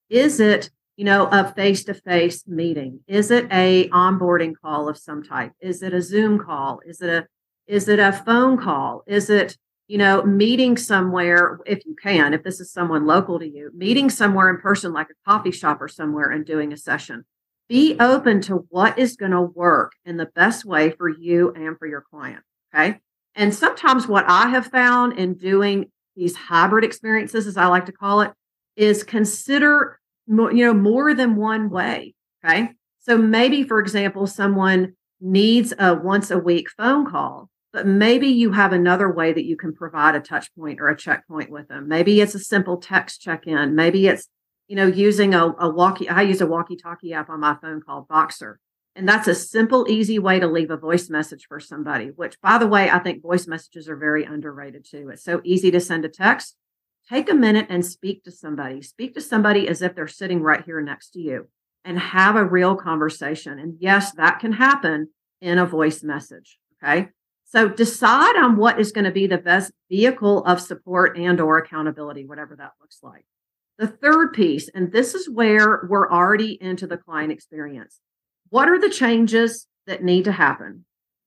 Is 0.08 0.40
it, 0.40 0.70
you 0.96 1.04
know, 1.04 1.26
a 1.26 1.52
face 1.52 1.84
to 1.84 1.94
face 1.94 2.46
meeting? 2.46 3.00
Is 3.06 3.30
it 3.30 3.46
a 3.50 3.88
onboarding 3.90 4.54
call 4.60 4.88
of 4.88 4.98
some 4.98 5.22
type? 5.22 5.52
Is 5.60 5.82
it 5.82 5.94
a 5.94 6.02
Zoom 6.02 6.38
call? 6.38 6.80
Is 6.86 7.00
it 7.00 7.10
a, 7.10 7.26
is 7.66 7.88
it 7.88 7.98
a 7.98 8.12
phone 8.12 8.58
call? 8.58 9.02
Is 9.06 9.30
it, 9.30 9.56
you 9.86 9.98
know, 9.98 10.22
meeting 10.22 10.76
somewhere 10.76 11.60
if 11.66 11.84
you 11.84 11.94
can, 12.00 12.32
if 12.32 12.42
this 12.42 12.60
is 12.60 12.72
someone 12.72 13.06
local 13.06 13.38
to 13.38 13.48
you, 13.48 13.70
meeting 13.74 14.10
somewhere 14.10 14.48
in 14.48 14.58
person 14.60 14.92
like 14.92 15.08
a 15.10 15.30
coffee 15.30 15.50
shop 15.50 15.80
or 15.80 15.88
somewhere 15.88 16.30
and 16.30 16.44
doing 16.44 16.72
a 16.72 16.76
session? 16.76 17.24
Be 17.70 17.96
open 18.00 18.40
to 18.42 18.66
what 18.68 18.98
is 18.98 19.16
going 19.16 19.30
to 19.30 19.40
work 19.40 19.92
in 20.04 20.16
the 20.16 20.26
best 20.26 20.64
way 20.64 20.90
for 20.90 21.08
you 21.08 21.52
and 21.54 21.78
for 21.78 21.86
your 21.86 22.00
client. 22.00 22.42
Okay. 22.74 22.98
And 23.36 23.54
sometimes 23.54 24.08
what 24.08 24.24
I 24.26 24.48
have 24.48 24.66
found 24.66 25.16
in 25.16 25.34
doing 25.34 25.86
these 26.16 26.34
hybrid 26.34 26.84
experiences, 26.84 27.46
as 27.46 27.56
I 27.56 27.66
like 27.66 27.86
to 27.86 27.92
call 27.92 28.22
it, 28.22 28.32
is 28.76 29.04
consider 29.04 30.00
you 30.26 30.52
know 30.52 30.74
more 30.74 31.14
than 31.14 31.36
one 31.36 31.70
way. 31.70 32.14
Okay. 32.44 32.70
So 32.98 33.16
maybe, 33.16 33.62
for 33.62 33.78
example, 33.78 34.26
someone 34.26 34.94
needs 35.20 35.72
a 35.78 35.94
once 35.94 36.32
a 36.32 36.38
week 36.38 36.68
phone 36.76 37.08
call, 37.08 37.48
but 37.72 37.86
maybe 37.86 38.26
you 38.26 38.50
have 38.50 38.72
another 38.72 39.12
way 39.12 39.32
that 39.32 39.44
you 39.44 39.56
can 39.56 39.74
provide 39.74 40.16
a 40.16 40.20
touch 40.20 40.52
point 40.56 40.80
or 40.80 40.88
a 40.88 40.96
checkpoint 40.96 41.50
with 41.50 41.68
them. 41.68 41.86
Maybe 41.86 42.20
it's 42.20 42.34
a 42.34 42.40
simple 42.40 42.78
text 42.78 43.20
check 43.20 43.46
in. 43.46 43.76
Maybe 43.76 44.08
it's 44.08 44.26
you 44.70 44.76
know, 44.76 44.86
using 44.86 45.34
a, 45.34 45.52
a 45.58 45.68
walkie, 45.68 46.08
I 46.08 46.22
use 46.22 46.40
a 46.40 46.46
walkie 46.46 46.76
talkie 46.76 47.12
app 47.12 47.28
on 47.28 47.40
my 47.40 47.56
phone 47.60 47.82
called 47.82 48.06
Voxer. 48.06 48.58
And 48.94 49.08
that's 49.08 49.26
a 49.26 49.34
simple, 49.34 49.90
easy 49.90 50.20
way 50.20 50.38
to 50.38 50.46
leave 50.46 50.70
a 50.70 50.76
voice 50.76 51.10
message 51.10 51.46
for 51.48 51.58
somebody, 51.58 52.12
which, 52.14 52.40
by 52.40 52.56
the 52.56 52.68
way, 52.68 52.88
I 52.88 53.00
think 53.00 53.20
voice 53.20 53.48
messages 53.48 53.88
are 53.88 53.96
very 53.96 54.22
underrated 54.22 54.86
too. 54.88 55.08
It's 55.12 55.24
so 55.24 55.40
easy 55.42 55.72
to 55.72 55.80
send 55.80 56.04
a 56.04 56.08
text. 56.08 56.54
Take 57.08 57.28
a 57.28 57.34
minute 57.34 57.66
and 57.68 57.84
speak 57.84 58.22
to 58.24 58.30
somebody. 58.30 58.80
Speak 58.80 59.12
to 59.14 59.20
somebody 59.20 59.66
as 59.66 59.82
if 59.82 59.96
they're 59.96 60.06
sitting 60.06 60.40
right 60.40 60.64
here 60.64 60.80
next 60.80 61.10
to 61.14 61.20
you 61.20 61.48
and 61.84 61.98
have 61.98 62.36
a 62.36 62.44
real 62.44 62.76
conversation. 62.76 63.58
And 63.58 63.74
yes, 63.80 64.12
that 64.12 64.38
can 64.38 64.52
happen 64.52 65.08
in 65.40 65.58
a 65.58 65.66
voice 65.66 66.04
message. 66.04 66.60
Okay. 66.80 67.08
So 67.44 67.68
decide 67.68 68.36
on 68.36 68.54
what 68.54 68.78
is 68.78 68.92
going 68.92 69.06
to 69.06 69.10
be 69.10 69.26
the 69.26 69.36
best 69.36 69.72
vehicle 69.90 70.44
of 70.44 70.60
support 70.60 71.18
and 71.18 71.40
or 71.40 71.58
accountability, 71.58 72.24
whatever 72.24 72.54
that 72.54 72.74
looks 72.80 73.00
like. 73.02 73.24
The 73.80 73.86
third 73.86 74.34
piece, 74.34 74.68
and 74.68 74.92
this 74.92 75.14
is 75.14 75.26
where 75.26 75.86
we're 75.88 76.10
already 76.10 76.58
into 76.60 76.86
the 76.86 76.98
client 76.98 77.32
experience. 77.32 77.98
What 78.50 78.68
are 78.68 78.78
the 78.78 78.90
changes 78.90 79.66
that 79.86 80.04
need 80.04 80.24
to 80.24 80.32
happen? 80.32 80.84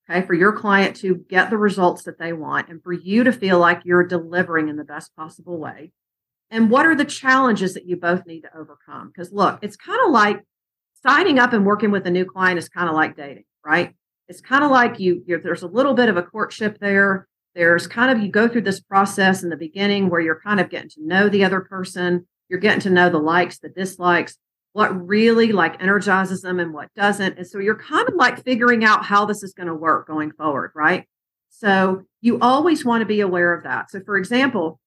Okay, 0.08 0.24
for 0.24 0.36
your 0.36 0.54
client 0.54 0.96
to 0.98 1.16
get 1.16 1.50
the 1.50 1.58
results 1.58 2.04
that 2.04 2.20
they 2.20 2.32
want 2.32 2.70
and 2.70 2.84
for 2.84 2.94
you 2.94 3.24
to 3.24 3.32
feel 3.32 3.58
like 3.58 3.82
you're 3.86 4.06
delivering 4.06 4.70
in 4.70 4.76
the 4.76 4.84
best 4.84 5.16
possible 5.16 5.58
way. 5.58 5.94
And 6.52 6.70
what 6.70 6.86
are 6.86 6.94
the 6.94 7.06
challenges 7.06 7.74
that 7.74 7.88
you 7.88 7.96
both 7.96 8.28
need 8.28 8.42
to 8.42 8.56
overcome? 8.56 9.08
Because 9.08 9.34
look, 9.34 9.58
it's 9.64 9.76
kind 9.76 10.02
of 10.06 10.12
like 10.12 10.44
signing 11.02 11.40
up 11.40 11.54
and 11.54 11.66
working 11.66 11.90
with 11.90 12.06
a 12.06 12.12
new 12.12 12.24
client 12.26 12.60
is 12.60 12.70
kind 12.70 12.88
of 12.88 12.94
like 12.94 13.18
dating, 13.18 13.46
right? 13.66 13.96
It's 14.28 14.42
kind 14.42 14.64
of 14.64 14.70
like 14.70 15.00
you, 15.00 15.24
there's 15.26 15.64
a 15.64 15.68
little 15.68 15.96
bit 15.96 16.08
of 16.08 16.18
a 16.18 16.24
courtship 16.24 16.78
there. 16.80 17.28
There's 17.56 17.88
kind 17.88 18.12
of 18.12 18.24
you 18.24 18.30
go 18.30 18.48
through 18.48 18.62
this 18.62 18.80
process 18.80 19.42
in 19.42 19.50
the 19.50 19.58
beginning 19.58 20.12
where 20.12 20.22
you're 20.22 20.40
kind 20.40 20.60
of 20.60 20.70
getting 20.70 20.90
to 20.90 21.04
know 21.04 21.30
the 21.30 21.46
other 21.46 21.62
person 21.62 22.28
you're 22.54 22.60
getting 22.60 22.82
to 22.82 22.92
know 22.92 23.10
the 23.10 23.18
likes, 23.18 23.58
the 23.58 23.70
dislikes, 23.70 24.38
what 24.74 24.90
really 25.08 25.52
like 25.52 25.82
energizes 25.82 26.44
them 26.44 26.60
and 26.60 26.72
what 26.72 26.94
doesn't. 26.96 27.40
And 27.40 27.48
so 27.48 27.58
you're 27.58 27.74
kind 27.74 28.08
of 28.08 28.14
like 28.14 28.44
figuring 28.44 28.86
out 28.86 29.04
how 29.04 29.26
this 29.26 29.42
is 29.42 29.56
going 29.56 29.70
to 29.70 29.74
work 29.74 30.06
going 30.06 30.32
forward, 30.34 30.72
right? 30.76 31.08
So 31.50 32.04
you 32.22 32.38
always 32.42 32.86
want 32.86 33.02
to 33.02 33.08
be 33.08 33.22
aware 33.22 33.56
of 33.56 33.64
that. 33.64 33.90
So 33.90 34.02
for 34.02 34.18
example, 34.18 34.80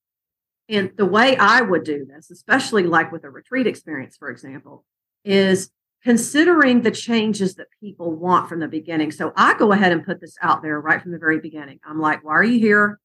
and 0.69 0.93
the 0.97 1.07
way 1.07 1.37
I 1.37 1.61
would 1.61 1.83
do 1.83 2.07
this, 2.07 2.31
especially 2.31 2.85
like 2.85 3.11
with 3.11 3.25
a 3.25 3.31
retreat 3.31 3.67
experience, 3.67 4.17
for 4.17 4.31
example, 4.31 4.85
is 5.25 5.69
considering 6.05 6.83
the 6.83 6.93
changes 6.93 7.57
that 7.57 7.67
people 7.81 8.13
want 8.13 8.49
from 8.49 8.61
the 8.61 8.69
beginning. 8.69 9.11
So 9.11 9.33
I 9.37 9.59
go 9.59 9.73
ahead 9.73 9.91
and 9.91 10.07
put 10.07 10.21
this 10.21 10.37
out 10.41 10.63
there 10.63 10.81
right 10.81 11.03
from 11.03 11.11
the 11.11 11.19
very 11.19 11.41
beginning. 11.41 11.81
I'm 11.85 12.01
like, 12.01 12.23
why 12.23 12.35
are 12.35 12.45
you 12.45 12.61
here? 12.61 13.01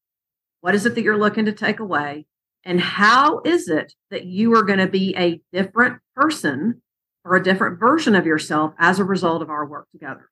What 0.59 0.75
is 0.75 0.85
it 0.85 0.93
that 0.93 1.01
you're 1.01 1.17
looking 1.17 1.45
to 1.45 1.51
take 1.51 1.79
away? 1.79 2.27
And 2.63 2.79
how 2.79 3.41
is 3.43 3.67
it 3.67 3.93
that 4.11 4.25
you 4.25 4.55
are 4.55 4.63
going 4.63 4.79
to 4.79 4.87
be 4.87 5.15
a 5.17 5.41
different 5.51 5.99
person 6.15 6.81
or 7.25 7.35
a 7.35 7.43
different 7.43 7.79
version 7.79 8.15
of 8.15 8.25
yourself 8.25 8.73
as 8.77 8.99
a 8.99 9.03
result 9.03 9.41
of 9.41 9.49
our 9.49 9.65
work 9.65 9.89
together? 9.91 10.29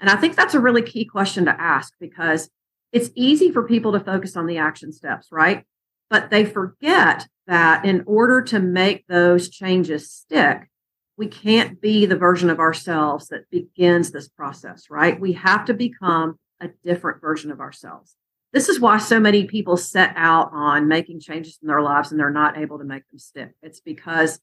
And 0.00 0.10
I 0.10 0.16
think 0.16 0.36
that's 0.36 0.54
a 0.54 0.60
really 0.60 0.82
key 0.82 1.04
question 1.04 1.44
to 1.46 1.60
ask 1.60 1.94
because 2.00 2.50
it's 2.92 3.10
easy 3.14 3.50
for 3.50 3.62
people 3.62 3.92
to 3.92 4.00
focus 4.00 4.36
on 4.36 4.46
the 4.46 4.58
action 4.58 4.92
steps, 4.92 5.28
right? 5.30 5.64
But 6.08 6.30
they 6.30 6.44
forget 6.44 7.26
that 7.46 7.84
in 7.84 8.04
order 8.06 8.42
to 8.42 8.60
make 8.60 9.06
those 9.06 9.48
changes 9.48 10.10
stick, 10.10 10.68
we 11.16 11.26
can't 11.26 11.80
be 11.80 12.06
the 12.06 12.16
version 12.16 12.50
of 12.50 12.58
ourselves 12.58 13.28
that 13.28 13.50
begins 13.50 14.10
this 14.10 14.28
process, 14.28 14.84
right? 14.90 15.18
We 15.18 15.32
have 15.32 15.64
to 15.66 15.74
become 15.74 16.38
a 16.60 16.68
different 16.84 17.20
version 17.20 17.50
of 17.50 17.60
ourselves. 17.60 18.16
This 18.52 18.68
is 18.68 18.80
why 18.80 18.98
so 18.98 19.20
many 19.20 19.44
people 19.44 19.76
set 19.76 20.12
out 20.16 20.50
on 20.52 20.88
making 20.88 21.20
changes 21.20 21.58
in 21.60 21.68
their 21.68 21.82
lives 21.82 22.10
and 22.10 22.18
they're 22.18 22.30
not 22.30 22.56
able 22.56 22.78
to 22.78 22.84
make 22.84 23.08
them 23.10 23.18
stick. 23.18 23.50
It's 23.62 23.80
because 23.80 24.40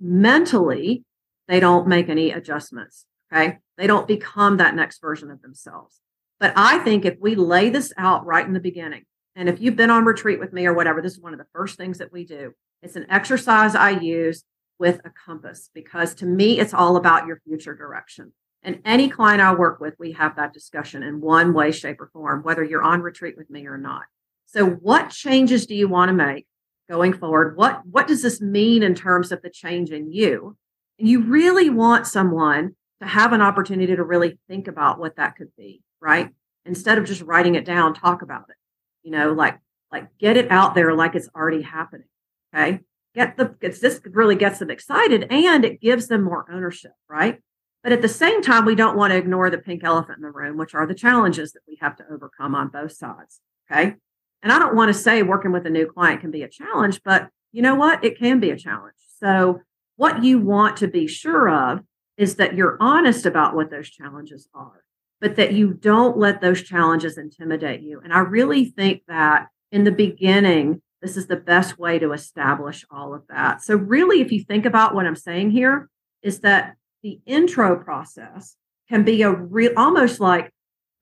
mentally 0.00 1.04
they 1.48 1.60
don't 1.60 1.88
make 1.88 2.08
any 2.08 2.30
adjustments. 2.30 3.06
Okay. 3.32 3.58
They 3.76 3.86
don't 3.86 4.06
become 4.06 4.58
that 4.58 4.74
next 4.74 5.00
version 5.00 5.30
of 5.30 5.42
themselves. 5.42 6.00
But 6.40 6.52
I 6.56 6.78
think 6.78 7.04
if 7.04 7.16
we 7.20 7.34
lay 7.34 7.70
this 7.70 7.92
out 7.96 8.24
right 8.24 8.46
in 8.46 8.52
the 8.52 8.60
beginning, 8.60 9.04
and 9.34 9.48
if 9.48 9.60
you've 9.60 9.76
been 9.76 9.90
on 9.90 10.04
retreat 10.04 10.40
with 10.40 10.52
me 10.52 10.66
or 10.66 10.74
whatever, 10.74 11.00
this 11.00 11.12
is 11.12 11.20
one 11.20 11.32
of 11.32 11.38
the 11.38 11.46
first 11.52 11.76
things 11.76 11.98
that 11.98 12.12
we 12.12 12.24
do. 12.24 12.52
It's 12.82 12.96
an 12.96 13.06
exercise 13.08 13.74
I 13.74 13.90
use 13.90 14.44
with 14.78 15.00
a 15.04 15.10
compass 15.10 15.70
because 15.74 16.14
to 16.16 16.26
me, 16.26 16.58
it's 16.58 16.74
all 16.74 16.96
about 16.96 17.26
your 17.26 17.40
future 17.46 17.74
direction. 17.74 18.32
And 18.62 18.80
any 18.84 19.08
client 19.08 19.40
I 19.40 19.54
work 19.54 19.80
with, 19.80 19.94
we 19.98 20.12
have 20.12 20.36
that 20.36 20.52
discussion 20.52 21.02
in 21.02 21.20
one 21.20 21.54
way, 21.54 21.70
shape, 21.70 22.00
or 22.00 22.08
form, 22.12 22.42
whether 22.42 22.64
you're 22.64 22.82
on 22.82 23.02
retreat 23.02 23.36
with 23.36 23.50
me 23.50 23.66
or 23.66 23.78
not. 23.78 24.02
So, 24.46 24.66
what 24.66 25.10
changes 25.10 25.66
do 25.66 25.74
you 25.74 25.88
want 25.88 26.08
to 26.08 26.14
make 26.14 26.46
going 26.88 27.12
forward? 27.12 27.56
What, 27.56 27.82
what 27.86 28.08
does 28.08 28.22
this 28.22 28.40
mean 28.40 28.82
in 28.82 28.94
terms 28.94 29.30
of 29.30 29.42
the 29.42 29.50
change 29.50 29.90
in 29.90 30.10
you? 30.10 30.56
And 30.98 31.08
you 31.08 31.22
really 31.22 31.70
want 31.70 32.06
someone 32.06 32.74
to 33.00 33.06
have 33.06 33.32
an 33.32 33.42
opportunity 33.42 33.94
to 33.94 34.02
really 34.02 34.38
think 34.48 34.66
about 34.66 34.98
what 34.98 35.16
that 35.16 35.36
could 35.36 35.54
be, 35.56 35.82
right? 36.00 36.30
Instead 36.64 36.98
of 36.98 37.04
just 37.04 37.22
writing 37.22 37.54
it 37.54 37.64
down, 37.64 37.94
talk 37.94 38.22
about 38.22 38.46
it. 38.48 38.56
You 39.02 39.12
know, 39.12 39.32
like 39.32 39.58
like 39.92 40.08
get 40.18 40.36
it 40.36 40.50
out 40.50 40.74
there 40.74 40.94
like 40.94 41.14
it's 41.14 41.28
already 41.34 41.62
happening. 41.62 42.08
Okay. 42.54 42.80
Get 43.14 43.36
the 43.36 43.54
it's 43.60 43.80
this 43.80 44.00
really 44.04 44.36
gets 44.36 44.58
them 44.58 44.70
excited 44.70 45.26
and 45.30 45.64
it 45.64 45.80
gives 45.80 46.08
them 46.08 46.22
more 46.22 46.46
ownership, 46.50 46.92
right? 47.08 47.40
But 47.82 47.92
at 47.92 48.02
the 48.02 48.08
same 48.08 48.42
time, 48.42 48.64
we 48.64 48.74
don't 48.74 48.96
want 48.96 49.12
to 49.12 49.16
ignore 49.16 49.50
the 49.50 49.58
pink 49.58 49.84
elephant 49.84 50.18
in 50.18 50.22
the 50.22 50.30
room, 50.30 50.56
which 50.56 50.74
are 50.74 50.86
the 50.86 50.94
challenges 50.94 51.52
that 51.52 51.62
we 51.66 51.78
have 51.80 51.96
to 51.96 52.04
overcome 52.10 52.54
on 52.54 52.68
both 52.68 52.92
sides. 52.92 53.40
Okay. 53.70 53.94
And 54.42 54.52
I 54.52 54.58
don't 54.58 54.74
want 54.74 54.88
to 54.88 54.94
say 54.94 55.22
working 55.22 55.52
with 55.52 55.66
a 55.66 55.70
new 55.70 55.86
client 55.86 56.20
can 56.20 56.30
be 56.30 56.42
a 56.42 56.48
challenge, 56.48 57.00
but 57.04 57.28
you 57.52 57.62
know 57.62 57.74
what? 57.74 58.04
It 58.04 58.18
can 58.18 58.40
be 58.40 58.50
a 58.50 58.56
challenge. 58.56 58.96
So, 59.18 59.60
what 59.96 60.22
you 60.22 60.38
want 60.38 60.76
to 60.76 60.86
be 60.86 61.08
sure 61.08 61.48
of 61.50 61.80
is 62.16 62.36
that 62.36 62.54
you're 62.54 62.76
honest 62.78 63.26
about 63.26 63.54
what 63.54 63.70
those 63.70 63.90
challenges 63.90 64.48
are, 64.54 64.84
but 65.20 65.36
that 65.36 65.54
you 65.54 65.72
don't 65.72 66.16
let 66.16 66.40
those 66.40 66.62
challenges 66.62 67.18
intimidate 67.18 67.80
you. 67.80 68.00
And 68.02 68.12
I 68.12 68.20
really 68.20 68.64
think 68.64 69.02
that 69.08 69.48
in 69.72 69.84
the 69.84 69.92
beginning, 69.92 70.82
this 71.02 71.16
is 71.16 71.26
the 71.26 71.36
best 71.36 71.78
way 71.78 71.98
to 71.98 72.12
establish 72.12 72.84
all 72.90 73.12
of 73.12 73.26
that. 73.28 73.62
So, 73.62 73.74
really, 73.74 74.20
if 74.20 74.30
you 74.30 74.44
think 74.44 74.66
about 74.66 74.94
what 74.94 75.06
I'm 75.06 75.16
saying 75.16 75.50
here, 75.50 75.88
is 76.22 76.40
that 76.40 76.76
the 77.02 77.20
intro 77.26 77.76
process 77.76 78.56
can 78.88 79.04
be 79.04 79.22
a 79.22 79.30
real 79.30 79.72
almost 79.76 80.20
like 80.20 80.52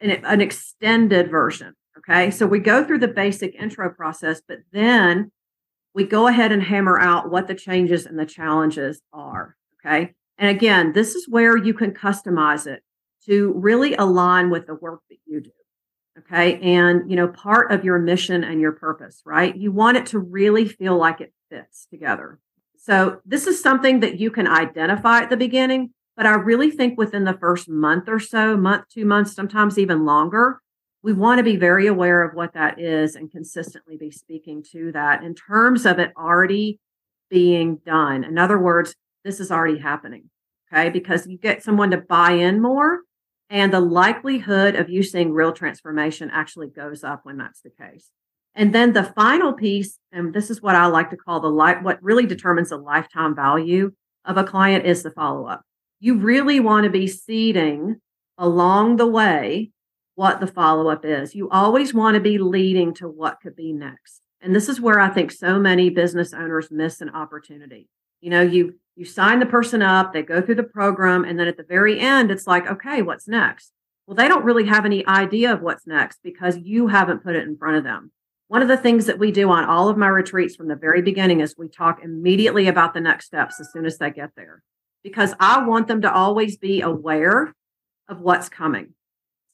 an, 0.01 0.11
an 0.11 0.41
extended 0.41 1.31
version. 1.31 1.75
Okay. 1.99 2.31
So, 2.31 2.47
we 2.47 2.59
go 2.59 2.85
through 2.85 2.99
the 2.99 3.09
basic 3.09 3.55
intro 3.55 3.91
process, 3.91 4.43
but 4.47 4.59
then 4.73 5.31
we 5.95 6.05
go 6.05 6.27
ahead 6.27 6.53
and 6.53 6.63
hammer 6.63 7.01
out 7.01 7.31
what 7.31 7.49
the 7.49 7.55
changes 7.55 8.07
and 8.07 8.19
the 8.19 8.27
challenges 8.27 9.01
are. 9.13 9.57
Okay. 9.81 10.13
And 10.39 10.51
again, 10.51 10.93
this 10.93 11.15
is 11.15 11.27
where 11.29 11.57
you 11.57 11.73
can 11.73 11.93
customize 11.93 12.67
it 12.67 12.83
to 13.25 13.53
really 13.57 13.95
align 13.95 14.51
with 14.51 14.67
the 14.67 14.75
work 14.75 15.01
that 15.09 15.19
you 15.27 15.41
do. 15.41 15.51
Okay. 16.19 16.61
And, 16.61 17.11
you 17.11 17.17
know, 17.17 17.29
part 17.29 17.73
of 17.73 17.85
your 17.85 17.99
mission 17.99 18.45
and 18.45 18.61
your 18.61 18.73
purpose, 18.73 19.23
right? 19.25 19.57
You 19.57 19.73
want 19.73 19.97
it 19.97 20.07
to 20.07 20.19
really 20.19 20.67
feel 20.67 20.97
like 20.97 21.21
it 21.21 21.33
fits 21.51 21.87
together. 21.91 22.39
So 22.79 23.21
this 23.25 23.47
is 23.47 23.63
something 23.63 24.01
that 24.01 24.19
you 24.21 24.31
can 24.31 24.47
identify 24.47 25.21
at 25.21 25.31
the 25.31 25.37
beginning, 25.37 25.91
but 26.17 26.27
I 26.27 26.35
really 26.35 26.71
think 26.71 26.99
within 26.99 27.25
the 27.25 27.37
first 27.39 27.69
month 27.69 28.09
or 28.09 28.21
so, 28.21 28.57
month, 28.57 28.85
two 28.93 29.05
months, 29.05 29.35
sometimes 29.35 29.79
even 29.79 30.05
longer, 30.05 30.61
we 31.03 31.13
want 31.13 31.39
to 31.39 31.45
be 31.45 31.57
very 31.57 31.87
aware 31.87 32.23
of 32.23 32.35
what 32.35 32.55
that 32.55 32.81
is 32.81 33.15
and 33.15 33.31
consistently 33.31 33.97
be 33.97 34.11
speaking 34.11 34.65
to 34.73 34.93
that 34.93 35.23
in 35.23 35.35
terms 35.35 35.87
of 35.87 35.99
it 35.99 36.13
already 36.17 36.81
being 37.31 37.77
done. 37.85 38.25
In 38.25 38.39
other 38.39 38.59
words, 38.59 38.95
this 39.25 39.41
is 39.41 39.51
already 39.51 39.79
happening. 39.79 40.31
Okay. 40.73 40.91
Because 40.91 41.27
you 41.27 41.39
get 41.39 41.63
someone 41.63 41.91
to 41.91 41.99
buy 41.99 42.33
in 42.33 42.61
more, 42.61 43.01
and 43.49 43.73
the 43.73 43.81
likelihood 43.81 44.75
of 44.75 44.89
you 44.89 45.03
seeing 45.03 45.33
real 45.33 45.53
transformation 45.53 46.31
actually 46.33 46.69
goes 46.69 47.05
up 47.05 47.21
when 47.23 47.37
that's 47.37 47.61
the 47.61 47.71
case. 47.71 48.11
And 48.57 48.75
then 48.75 48.95
the 48.95 49.05
final 49.05 49.53
piece, 49.53 49.99
and 50.13 50.33
this 50.33 50.51
is 50.51 50.63
what 50.63 50.75
I 50.75 50.87
like 50.87 51.11
to 51.11 51.17
call 51.17 51.41
the 51.41 51.49
life, 51.49 51.83
what 51.83 52.03
really 52.03 52.27
determines 52.27 52.71
the 52.71 52.79
lifetime 52.79 53.37
value 53.37 53.93
of 54.25 54.39
a 54.39 54.45
client 54.45 54.87
is 54.87 55.03
the 55.03 55.11
follow 55.11 55.47
up. 55.47 55.63
You 56.01 56.17
really 56.17 56.59
want 56.59 56.85
to 56.85 56.91
be 56.91 57.07
seeding 57.07 58.01
along 58.39 58.97
the 58.97 59.07
way 59.07 59.71
what 60.15 60.41
the 60.41 60.47
follow 60.47 60.89
up 60.89 61.05
is. 61.05 61.35
You 61.35 61.51
always 61.51 61.93
want 61.93 62.15
to 62.15 62.21
be 62.21 62.39
leading 62.39 62.95
to 62.95 63.07
what 63.07 63.41
could 63.43 63.55
be 63.55 63.75
next. 63.75 64.23
And 64.41 64.57
this 64.57 64.71
is 64.71 64.81
where 64.81 65.01
I 65.01 65.11
think 65.11 65.33
so 65.33 65.59
many 65.59 65.91
business 65.91 66.33
owners 66.33 66.71
miss 66.71 67.03
an 67.03 67.11
opportunity. 67.11 67.89
You 68.23 68.31
know, 68.31 68.43
you 68.43 68.75
you 68.97 69.05
sign 69.05 69.41
the 69.41 69.47
person 69.47 69.83
up, 69.83 70.15
they 70.15 70.23
go 70.23 70.41
through 70.41 70.55
the 70.55 70.63
program, 70.63 71.25
and 71.25 71.39
then 71.39 71.47
at 71.47 71.59
the 71.59 71.63
very 71.63 72.01
end, 72.01 72.31
it's 72.31 72.47
like, 72.47 72.67
okay, 72.67 73.03
what's 73.03 73.29
next? 73.29 73.73
Well, 74.07 74.15
they 74.15 74.27
don't 74.27 74.45
really 74.45 74.65
have 74.67 74.87
any 74.87 75.07
idea 75.07 75.53
of 75.53 75.61
what's 75.61 75.87
next 75.87 76.21
because 76.23 76.57
you 76.57 76.87
haven't 76.87 77.23
put 77.23 77.37
it 77.37 77.47
in 77.47 77.59
front 77.59 77.77
of 77.77 77.85
them. 77.85 78.13
One 78.49 78.63
of 78.63 78.69
the 78.69 78.77
things 78.77 79.07
that 79.07 79.19
we 79.19 79.33
do 79.33 79.51
on 79.51 79.65
all 79.65 79.89
of 79.89 79.97
my 79.97 80.09
retreats 80.09 80.55
from 80.55 80.69
the 80.69 80.77
very 80.77 81.03
beginning 81.03 81.41
is 81.41 81.57
we 81.57 81.69
talk 81.69 82.03
immediately 82.03 82.69
about 82.69 82.95
the 82.95 83.01
next 83.01 83.27
steps 83.27 83.61
as 83.61 83.73
soon 83.73 83.85
as 83.85 83.99
they 83.99 84.11
get 84.11 84.31
there 84.37 84.63
because 85.03 85.35
I 85.41 85.65
want 85.67 85.89
them 85.89 86.03
to 86.03 86.13
always 86.13 86.57
be 86.57 86.81
aware 86.81 87.55
of 88.09 88.21
what's 88.21 88.49
coming. 88.49 88.95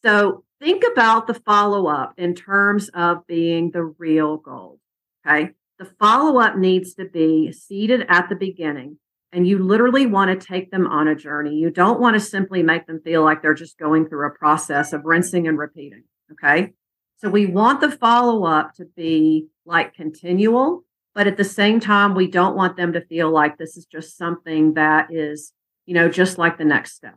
So 0.05 0.45
think 0.61 0.83
about 0.93 1.27
the 1.27 1.35
follow 1.35 1.87
up 1.87 2.15
in 2.19 2.35
terms 2.35 2.91
of 2.91 3.27
being 3.27 3.71
the 3.71 3.85
real 3.85 4.37
goal. 4.37 4.79
Okay. 5.27 5.51
The 5.79 5.87
follow 5.99 6.41
up 6.41 6.57
needs 6.57 6.95
to 6.95 7.07
be 7.07 7.51
seated 7.53 8.05
at 8.09 8.29
the 8.29 8.37
beginning 8.37 8.99
and 9.33 9.47
you 9.47 9.59
literally 9.59 10.05
want 10.05 10.39
to 10.39 10.47
take 10.47 10.71
them 10.71 10.87
on 10.87 11.09
a 11.09 11.15
journey. 11.15 11.55
You 11.55 11.71
don't 11.71 12.01
want 12.01 12.15
to 12.15 12.21
simply 12.21 12.63
make 12.63 12.87
them 12.87 13.01
feel 13.03 13.25
like 13.25 13.41
they're 13.41 13.55
just 13.55 13.79
going 13.79 14.07
through 14.07 14.27
a 14.27 14.31
process 14.31 14.93
of 14.93 15.05
rinsing 15.05 15.49
and 15.49 15.57
repeating. 15.57 16.05
Okay. 16.33 16.75
So 17.23 17.31
we 17.31 17.47
want 17.47 17.81
the 17.81 17.91
follow 17.91 18.45
up 18.45 18.75
to 18.75 18.85
be 18.85 19.47
like 19.65 19.95
continual, 19.95 20.85
but 21.15 21.29
at 21.29 21.37
the 21.37 21.45
same 21.45 21.79
time, 21.79 22.17
we 22.17 22.27
don't 22.27 22.57
want 22.57 22.77
them 22.77 22.93
to 22.95 23.01
feel 23.01 23.31
like 23.31 23.59
this 23.59 23.77
is 23.77 23.87
just 23.87 24.19
something 24.19 24.75
that 24.75 25.07
is, 25.13 25.53
you 25.87 25.95
know, 25.95 26.09
just 26.09 26.37
like 26.37 26.59
the 26.59 26.65
next 26.65 26.95
step. 26.95 27.17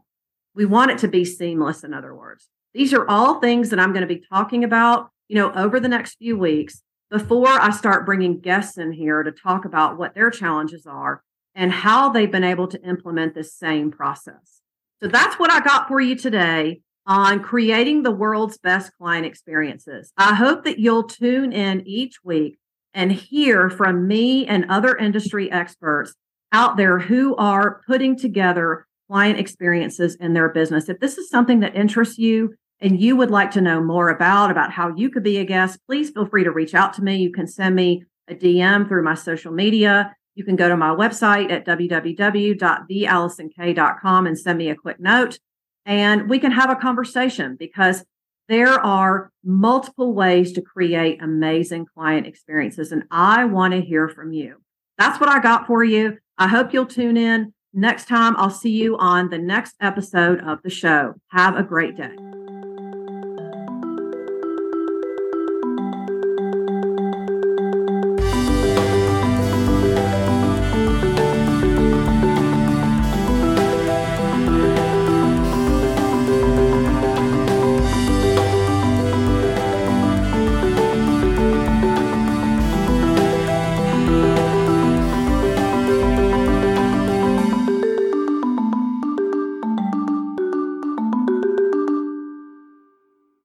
We 0.54 0.66
want 0.66 0.92
it 0.92 1.00
to 1.00 1.08
be 1.08 1.26
seamless, 1.26 1.84
in 1.84 1.92
other 1.92 2.14
words. 2.14 2.48
These 2.76 2.94
are 2.94 3.10
all 3.10 3.40
things 3.40 3.72
that 3.72 3.80
I'm 3.80 3.94
going 3.94 4.08
to 4.08 4.14
be 4.14 4.24
talking 4.30 4.64
about, 4.64 5.10
you 5.28 5.38
know, 5.38 5.52
over 5.54 5.80
the 5.80 5.88
next 5.88 6.18
few 6.18 6.38
weeks 6.38 6.84
before 7.10 7.48
I 7.50 7.72
start 7.72 8.06
bringing 8.06 8.40
guests 8.40 8.78
in 8.78 8.92
here 8.92 9.24
to 9.24 9.32
talk 9.32 9.66
about 9.66 9.98
what 9.98 10.14
their 10.14 10.30
challenges 10.30 10.86
are 10.86 11.24
and 11.56 11.72
how 11.72 12.10
they've 12.10 12.32
been 12.32 12.44
able 12.44 12.68
to 12.68 12.82
implement 12.84 13.34
this 13.34 13.56
same 13.56 13.90
process. 13.90 14.62
So 15.02 15.10
that's 15.10 15.40
what 15.40 15.52
I 15.52 15.62
got 15.62 15.88
for 15.88 16.00
you 16.00 16.16
today 16.16 16.82
on 17.08 17.44
creating 17.44 18.04
the 18.04 18.12
world's 18.12 18.58
best 18.58 18.92
client 18.98 19.26
experiences. 19.26 20.12
I 20.18 20.36
hope 20.36 20.64
that 20.64 20.80
you'll 20.80 21.04
tune 21.04 21.54
in 21.54 21.88
each 21.88 22.24
week 22.24 22.58
and 22.94 23.12
hear 23.12 23.70
from 23.70 24.08
me 24.08 24.48
and 24.48 24.66
other 24.70 24.96
industry 24.96 25.52
experts 25.52 26.14
out 26.52 26.78
there 26.78 27.00
who 27.00 27.36
are 27.36 27.82
putting 27.86 28.18
together 28.18 28.88
client 29.08 29.40
experiences 29.40 30.16
in 30.16 30.34
their 30.34 30.50
business. 30.50 30.90
If 30.90 31.00
this 31.00 31.18
is 31.18 31.30
something 31.30 31.60
that 31.60 31.76
interests 31.76 32.18
you 32.18 32.56
and 32.80 33.00
you 33.00 33.16
would 33.16 33.32
like 33.32 33.52
to 33.52 33.62
know 33.62 33.82
more 33.82 34.10
about 34.10 34.50
about 34.50 34.72
how 34.72 34.96
you 34.96 35.10
could 35.10 35.24
be 35.24 35.38
a 35.38 35.46
guest, 35.46 35.80
please 35.86 36.10
feel 36.10 36.26
free 36.26 36.44
to 36.44 36.52
reach 36.52 36.74
out 36.74 36.94
to 36.94 37.04
me. 37.04 37.18
You 37.18 37.32
can 37.32 37.48
send 37.48 37.76
me 37.76 38.04
a 38.28 38.34
DM 38.34 38.88
through 38.88 39.04
my 39.04 39.14
social 39.14 39.52
media. 39.52 40.16
You 40.34 40.44
can 40.44 40.56
go 40.56 40.68
to 40.68 40.76
my 40.76 40.90
website 40.90 41.52
at 41.52 41.66
www.theallisonk.com 41.66 44.28
and 44.28 44.40
send 44.40 44.58
me 44.58 44.70
a 44.70 44.76
quick 44.76 45.00
note 45.00 45.38
and 45.86 46.30
we 46.30 46.40
can 46.40 46.52
have 46.52 46.70
a 46.70 46.76
conversation 46.76 47.56
because 47.58 48.04
there 48.48 48.80
are 48.80 49.32
multiple 49.44 50.14
ways 50.14 50.52
to 50.54 50.62
create 50.62 51.22
amazing 51.22 51.86
client 51.94 52.28
experiences 52.28 52.92
and 52.92 53.04
I 53.12 53.46
want 53.46 53.74
to 53.74 53.82
hear 53.82 54.08
from 54.08 54.34
you. 54.34 54.58
That's 54.98 55.20
what 55.20 55.30
I 55.30 55.40
got 55.40 55.68
for 55.68 55.84
you. 55.84 56.18
I 56.38 56.48
hope 56.48 56.74
you'll 56.74 56.86
tune 56.86 57.18
in 57.18 57.54
next 57.74 58.08
time. 58.08 58.36
I'll 58.38 58.50
see 58.50 58.72
you 58.72 58.98
on 58.98 59.30
the 59.30 59.38
next 59.38 59.76
episode 59.82 60.42
of 60.42 60.62
the 60.64 60.70
show. 60.70 61.16
Have 61.30 61.58
a 61.58 61.64
great 61.64 61.98
day. 61.98 62.35